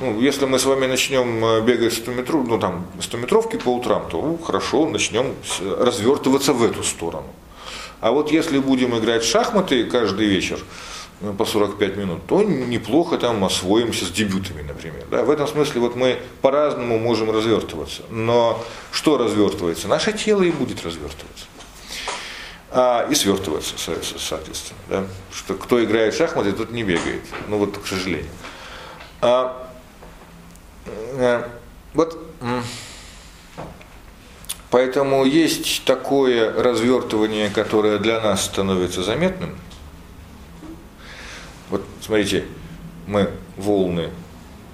[0.00, 3.68] ну, если мы с вами начнем э, бегать 100 метров, ну там 100 метровки по
[3.68, 7.26] утрам, то ну, хорошо, начнем развертываться в эту сторону.
[8.00, 10.62] А вот если будем играть в шахматы каждый вечер э,
[11.38, 15.06] по 45 минут, то неплохо там освоимся с дебютами, например.
[15.10, 15.22] Да?
[15.22, 18.02] В этом смысле вот мы по-разному можем развертываться.
[18.10, 19.86] Но что развертывается?
[19.86, 21.46] Наше тело и будет развертываться.
[22.70, 24.80] А, и свертываться, соответственно.
[24.88, 25.04] Да?
[25.32, 27.22] Что кто играет в шахматы, тот не бегает.
[27.48, 28.30] Ну вот, к сожалению.
[29.20, 29.70] А,
[30.86, 31.46] э,
[31.94, 32.18] вот
[34.70, 39.56] поэтому есть такое развертывание, которое для нас становится заметным.
[41.72, 42.44] Вот смотрите,
[43.06, 44.10] мы волны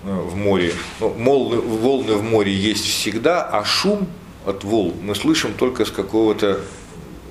[0.04, 4.08] э, в море, ну, волны, волны в море есть всегда, а шум
[4.44, 6.60] от волн мы слышим только с какого-то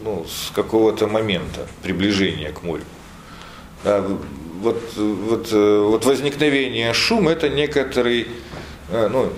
[0.05, 2.83] ну, с какого-то момента приближения к морю.
[3.83, 4.01] Да,
[4.61, 8.29] вот, вот, вот возникновение шума это некоторый,
[8.89, 9.33] э, ну,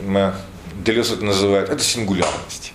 [0.86, 2.74] Делес это называет, это сингулярность.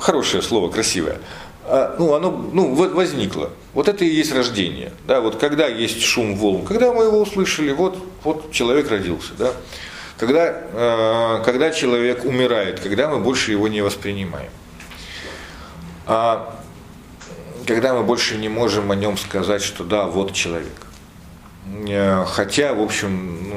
[0.00, 1.20] Хорошее слово, красивое.
[1.68, 3.50] А, ну, оно ну, возникло.
[3.74, 4.92] Вот это и есть рождение.
[5.06, 9.32] Да, вот когда есть шум волн, когда мы его услышали, вот, вот человек родился.
[9.36, 9.52] Да?
[10.16, 14.50] Когда, э, когда человек умирает, когда мы больше его не воспринимаем.
[16.06, 16.56] А
[17.66, 20.86] когда мы больше не можем о нем сказать, что да, вот человек.
[21.88, 23.56] Э, хотя, в общем, ну,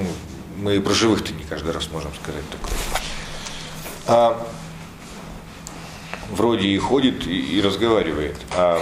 [0.58, 2.76] мы и про живых-то не каждый раз можем сказать такое.
[4.08, 4.48] а,
[6.32, 8.82] вроде и ходит, и, и разговаривает, а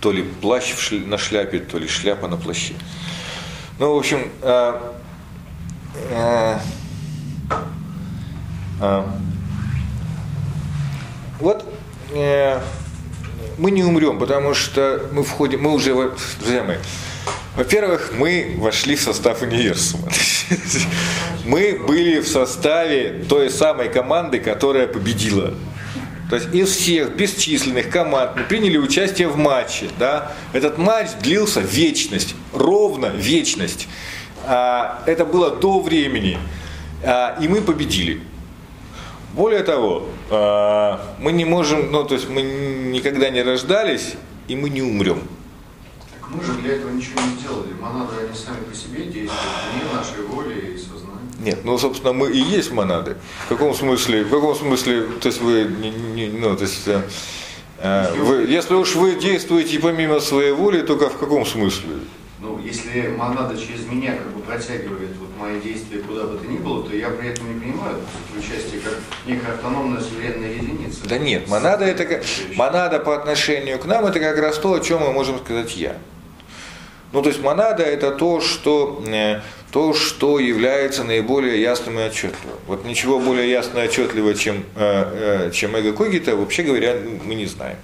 [0.00, 2.74] то ли плащ на шляпе, то ли шляпа на плаще.
[3.78, 4.94] Ну, в общем, а,
[6.10, 6.60] а,
[8.80, 9.18] а,
[11.40, 11.64] вот
[12.12, 12.60] э,
[13.56, 15.94] мы не умрем, потому что мы входим, мы уже,
[16.40, 16.78] друзья мои,
[17.58, 20.08] во-первых, мы вошли в состав универсума.
[21.44, 25.54] Мы были в составе той самой команды, которая победила.
[26.30, 29.88] То есть из всех бесчисленных команд мы приняли участие в матче.
[29.98, 30.30] Да?
[30.52, 33.88] Этот матч длился вечность, ровно вечность.
[34.46, 36.38] А, это было до времени.
[37.02, 38.20] А, и мы победили.
[39.32, 44.14] Более того, а, мы не можем, ну то есть мы никогда не рождались,
[44.46, 45.24] и мы не умрем.
[46.30, 47.72] Мы же для этого ничего не сделали.
[47.80, 49.32] Монады, они сами по себе действуют,
[49.72, 51.08] вне нашей воли и сознания.
[51.40, 53.16] Нет, ну, собственно, мы и есть монады.
[53.46, 57.02] В каком смысле, в каком смысле, то есть вы, не, не, ну, то есть, э,
[57.78, 61.94] э вы, если уж вы действуете помимо своей воли, только в каком смысле?
[62.40, 66.58] Ну, если монада через меня как бы протягивает вот мои действия куда бы то ни
[66.58, 67.96] было, то я при этом не принимаю
[68.36, 68.94] участие как
[69.26, 71.08] некая автономная суверенная единица.
[71.08, 72.22] Да нет, монада это
[72.54, 75.96] монада по отношению к нам это как раз то, о чем мы можем сказать я.
[77.12, 79.40] Ну, то есть монада это то, что, э,
[79.72, 82.58] то, что является наиболее ясным и отчетливым.
[82.66, 87.34] Вот ничего более ясно и отчетливого, чем, э, э, чем эго когита, вообще говоря, мы
[87.34, 87.76] не знаем.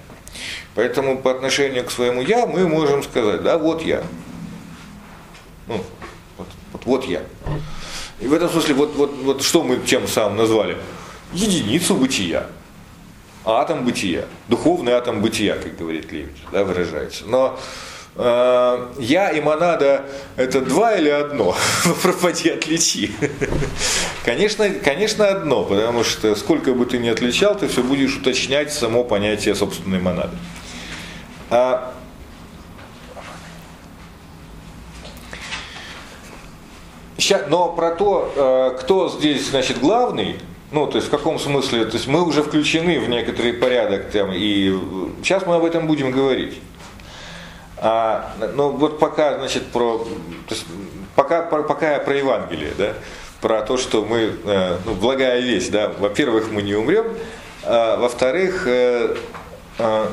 [0.75, 4.03] Поэтому по отношению к своему я мы можем сказать, да, вот я.
[5.67, 5.83] Ну,
[6.37, 7.23] вот, вот, вот я.
[8.19, 10.77] И в этом смысле, вот, вот, вот что мы тем самым назвали?
[11.33, 12.47] Единицу бытия.
[13.43, 14.25] Атом бытия.
[14.47, 17.25] Духовный атом бытия, как говорит Левич, да, выражается.
[17.25, 17.59] Но
[18.17, 20.05] я и монада
[20.37, 21.55] это два или одно?
[22.01, 23.11] Пропади, отличи.
[24.23, 29.03] Конечно, конечно, одно, потому что сколько бы ты ни отличал, ты все будешь уточнять само
[29.03, 30.37] понятие собственной монады.
[31.49, 31.93] А
[37.17, 40.35] Сейчас, но про то, э, кто здесь, значит, главный,
[40.71, 44.31] ну, то есть в каком смысле, то есть мы уже включены в некоторый порядок там,
[44.33, 44.77] и
[45.23, 46.59] сейчас мы об этом будем говорить.
[47.77, 50.07] А, ну, вот пока, значит, про,
[51.15, 52.93] пока, пока я про Евангелие, да,
[53.41, 57.05] про то, что мы, э, ну, благая весть, да, во-первых, мы не умрем,
[57.63, 59.15] а, во-вторых, э,
[59.77, 60.11] а,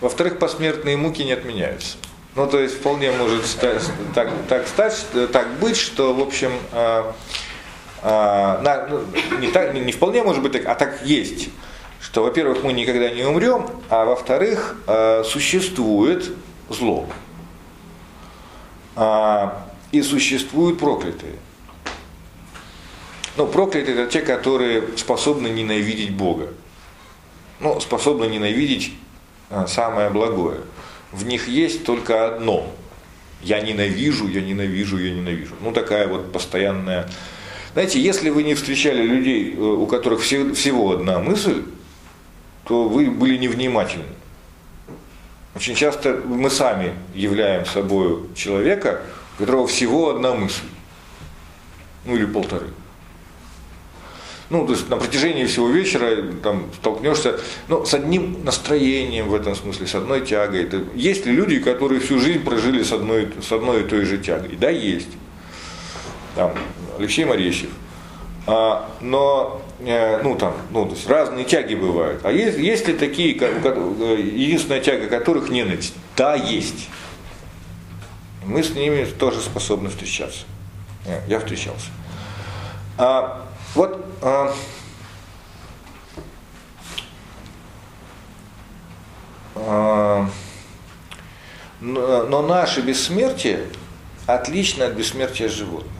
[0.00, 1.96] во-вторых, посмертные муки не отменяются.
[2.36, 3.82] Ну, то есть вполне может стать,
[4.14, 7.12] так, так стать, так быть, что, в общем, э,
[8.02, 9.00] э, на, ну,
[9.38, 11.48] не, так, не вполне может быть так, а так есть,
[12.00, 16.32] что, во-первых, мы никогда не умрем, а во-вторых, э, существует
[16.70, 17.06] зло.
[18.96, 19.50] Э,
[19.92, 21.34] и существуют проклятые.
[23.36, 26.48] Ну, проклятые это те, которые способны ненавидеть Бога.
[27.60, 28.94] Ну, способны ненавидеть
[29.66, 30.60] самое благое
[31.12, 32.66] в них есть только одно.
[33.42, 35.54] Я ненавижу, я ненавижу, я ненавижу.
[35.60, 37.08] Ну такая вот постоянная...
[37.72, 41.62] Знаете, если вы не встречали людей, э, у которых всего одна мысль,
[42.64, 44.04] то вы были невнимательны.
[45.54, 49.00] Очень часто мы сами являем собой человека,
[49.36, 50.64] у которого всего одна мысль.
[52.04, 52.68] Ну или полторы
[54.50, 59.54] ну, то есть на протяжении всего вечера там, столкнешься ну, с одним настроением в этом
[59.54, 60.68] смысле, с одной тягой.
[60.96, 64.56] Есть ли люди, которые всю жизнь прожили с одной, с одной и той же тягой?
[64.56, 65.08] Да, есть.
[66.34, 66.52] Там,
[66.98, 67.70] Алексей Морещев.
[68.48, 72.20] А, но э, ну там, ну, то есть разные тяги бывают.
[72.24, 75.94] А есть, есть ли такие, как, единственная тяга которых ненависть?
[76.16, 76.88] Да, есть.
[78.44, 80.44] Мы с ними тоже способны встречаться.
[81.06, 81.88] Э, я встречался.
[82.98, 84.52] А, вот а,
[89.54, 90.28] а,
[91.80, 93.66] но наше бессмертие
[94.26, 95.90] отлично от бессмертия животных.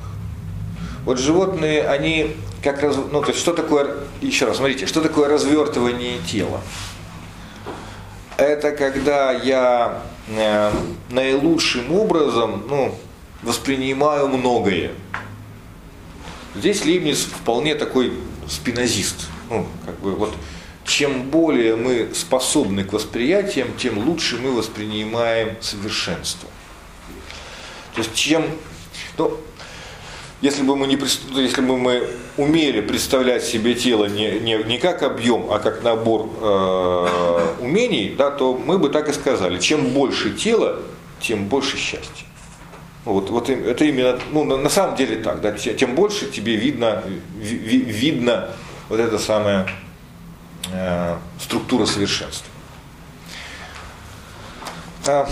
[1.05, 5.28] Вот животные, они как раз, ну то есть что такое, еще раз, смотрите, что такое
[5.28, 6.60] развертывание тела?
[8.36, 10.72] Это когда я э,
[11.10, 12.94] наилучшим образом, ну,
[13.42, 14.92] воспринимаю многое.
[16.54, 18.12] Здесь Лейбниц вполне такой
[18.48, 19.28] спинозист.
[19.48, 20.34] Ну, как бы вот
[20.84, 26.48] чем более мы способны к восприятиям, тем лучше мы воспринимаем совершенство.
[27.94, 28.44] То есть чем,
[29.16, 29.38] ну,
[30.40, 30.98] если бы мы не
[31.40, 36.30] если бы мы умели представлять себе тело не, не, не как объем, а как набор
[36.40, 40.80] э, умений, да, то мы бы так и сказали: чем больше тела,
[41.20, 42.26] тем больше счастья.
[43.04, 47.02] Вот, вот это именно, ну, на, на самом деле так, да, тем больше тебе видно,
[47.36, 48.50] ви, видно
[48.88, 49.66] вот эта самая
[50.72, 52.50] э, структура совершенства.
[55.06, 55.28] А,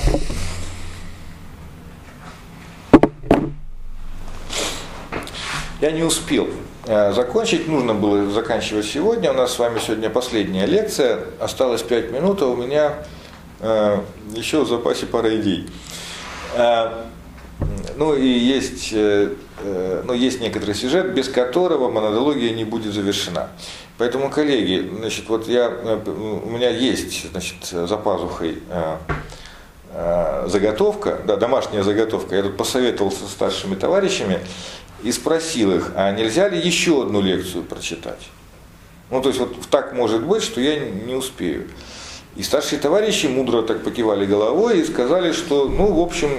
[5.81, 6.49] я не успел
[6.87, 9.31] э, закончить, нужно было заканчивать сегодня.
[9.31, 12.95] У нас с вами сегодня последняя лекция, осталось 5 минут, а у меня
[13.61, 14.01] э,
[14.35, 15.69] еще в запасе пара идей.
[16.57, 17.05] Э,
[17.97, 23.49] ну и есть, ну, есть некоторый сюжет, без которого монодология не будет завершена.
[23.99, 28.63] Поэтому, коллеги, значит, вот я, у меня есть значит, за пазухой
[30.47, 32.37] заготовка, да, домашняя заготовка.
[32.37, 34.39] Я тут посоветовался со старшими товарищами
[35.03, 38.29] и спросил их, а нельзя ли еще одну лекцию прочитать?
[39.11, 41.69] Ну, то есть вот так может быть, что я не успею.
[42.37, 46.31] И старшие товарищи мудро так покивали головой и сказали, что, ну, в общем,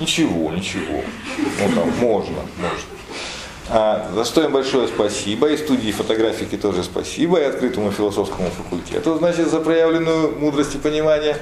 [0.00, 1.02] Ничего, ничего.
[1.36, 2.88] Ну там, можно, можно.
[3.68, 9.18] А, за что им большое спасибо, и студии фотографики тоже спасибо, и открытому философскому факультету,
[9.18, 11.36] значит, за проявленную мудрость и понимание.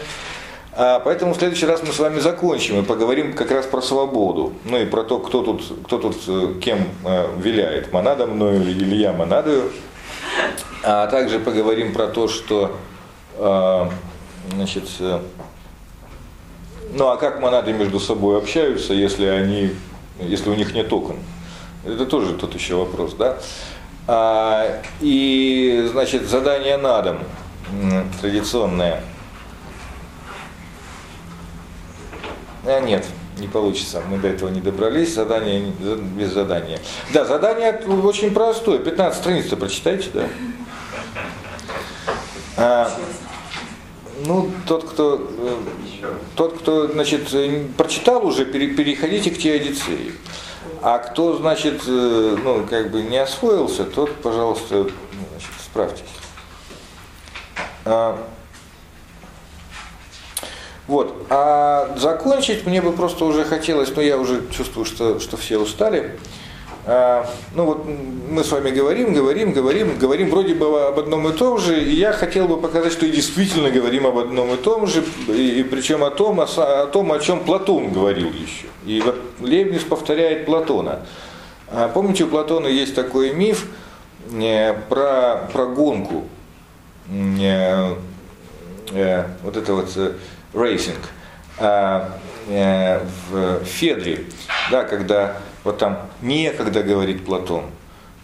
[0.80, 4.52] А, поэтому в следующий раз мы с вами закончим и поговорим как раз про свободу.
[4.64, 8.94] Ну и про то, кто тут, кто тут э, кем э, виляет, монада мною или
[8.94, 9.72] я монадою.
[10.84, 12.76] А также поговорим про то, что
[13.38, 13.90] э,
[14.54, 14.84] значит,
[16.92, 19.72] ну а как монады между собой общаются, если, они,
[20.20, 21.16] если у них нет окон?
[21.84, 23.38] Это тоже тут еще вопрос, да?
[24.06, 27.18] А, и, значит, задание на дом
[28.20, 29.02] традиционное.
[32.68, 33.06] А, нет,
[33.38, 35.72] не получится, мы до этого не добрались, задание
[36.14, 36.78] без задания.
[37.14, 40.28] Да, задание очень простое, 15 страниц прочитайте, да?
[42.58, 42.90] А,
[44.26, 45.56] ну, тот, кто, э,
[46.36, 47.28] тот, кто значит,
[47.78, 50.12] прочитал уже, переходите к теодицеи.
[50.82, 54.90] А кто, значит, э, ну, как бы не освоился, тот, пожалуйста, ну,
[55.30, 56.04] значит, справьтесь.
[60.88, 61.14] Вот.
[61.28, 66.18] А закончить мне бы просто уже хотелось, но я уже чувствую, что, что все устали.
[66.86, 67.84] А, ну вот
[68.30, 71.94] мы с вами говорим, говорим, говорим, говорим вроде бы об одном и том же, и
[71.94, 75.62] я хотел бы показать, что и действительно говорим об одном и том же, и, и
[75.62, 78.68] причем о том, о, о том, о чем Платон говорил еще.
[78.86, 81.00] И вот Лейбниц повторяет Платона.
[81.70, 83.66] А помните, у Платона есть такой миф
[84.32, 86.24] э, про, про гонку,
[87.10, 87.94] э,
[88.92, 89.90] э, вот это вот
[90.58, 90.98] э, racing
[91.58, 94.24] э, в Федре,
[94.70, 97.64] да, когда вот там некогда, говорит Платон.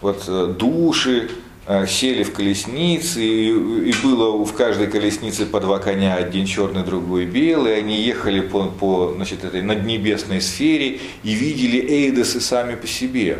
[0.01, 1.29] Вот э, души
[1.67, 7.25] э, сели в колесницы, и, было в каждой колеснице по два коня, один черный, другой
[7.25, 7.77] белый.
[7.77, 13.39] Они ехали по, по значит, этой наднебесной сфере и видели Эйдосы сами по себе.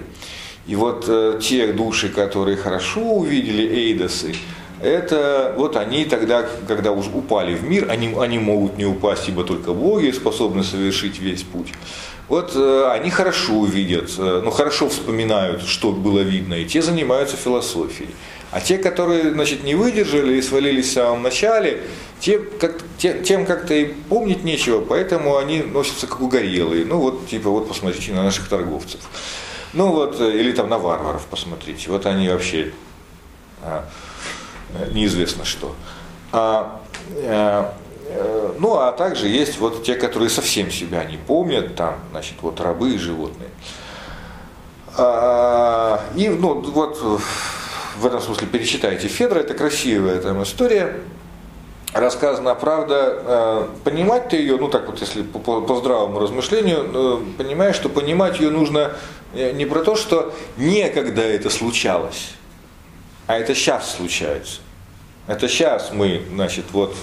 [0.68, 4.36] И вот э, те души, которые хорошо увидели Эйдосы,
[4.82, 9.44] это вот они тогда, когда уже упали в мир, они, они могут не упасть, ибо
[9.44, 11.74] только боги способны совершить весь путь.
[12.28, 17.38] Вот э, они хорошо видят, э, ну хорошо вспоминают, что было видно, и те занимаются
[17.38, 18.10] философией.
[18.52, 21.84] А те, которые значит, не выдержали и свалились в самом начале,
[22.20, 26.86] те, как, те, тем как-то и помнить нечего, поэтому они носятся как угорелые.
[26.86, 29.02] Ну вот, типа, вот посмотрите на наших торговцев.
[29.74, 31.92] Ну вот, э, или там на варваров посмотрите.
[31.92, 32.72] Вот они вообще
[33.62, 33.86] а,
[34.92, 35.76] неизвестно что.
[36.32, 36.82] А,
[37.24, 37.74] а,
[38.08, 42.60] Э, ну, а также есть вот те, которые совсем себя не помнят, там, значит, вот
[42.62, 43.50] рабы и животные.
[44.98, 46.98] А, и, ну, вот
[47.98, 50.98] в этом смысле перечитайте Федора, это красивая там история,
[51.94, 57.76] рассказана правда, э, понимать-то ее, ну так вот, если по, по здравому размышлению, э, понимаешь,
[57.76, 58.94] что понимать ее нужно
[59.34, 62.32] не про то, что некогда это случалось,
[63.28, 64.62] а это сейчас случается.
[65.28, 66.96] Это сейчас мы, значит, вот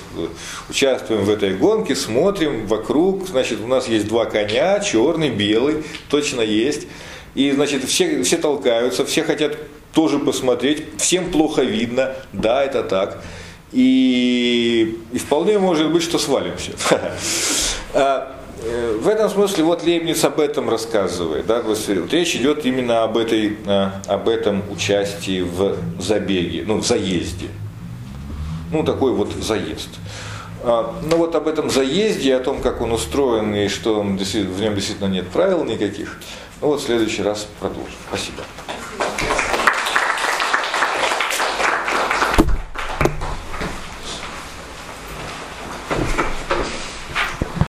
[0.70, 6.40] участвуем в этой гонке, смотрим вокруг, значит, у нас есть два коня, черный, белый, точно
[6.40, 6.86] есть.
[7.34, 9.56] И, значит, все, все толкаются, все хотят
[9.92, 13.22] тоже посмотреть, всем плохо видно, да, это так.
[13.72, 16.72] И, и вполне может быть, что свалимся.
[17.94, 21.44] А, э, в этом смысле вот Лейбниц об этом рассказывает.
[21.44, 21.78] Да, вот
[22.10, 27.48] речь идет именно об, этой, а, об этом участии в забеге, ну, в заезде
[28.72, 29.90] ну, такой вот заезд.
[30.64, 34.16] А, ну вот об этом заезде, о том, как он устроен и что в нем
[34.16, 36.20] действительно нет правил никаких,
[36.60, 37.94] ну вот в следующий раз продолжим.
[38.08, 38.42] Спасибо.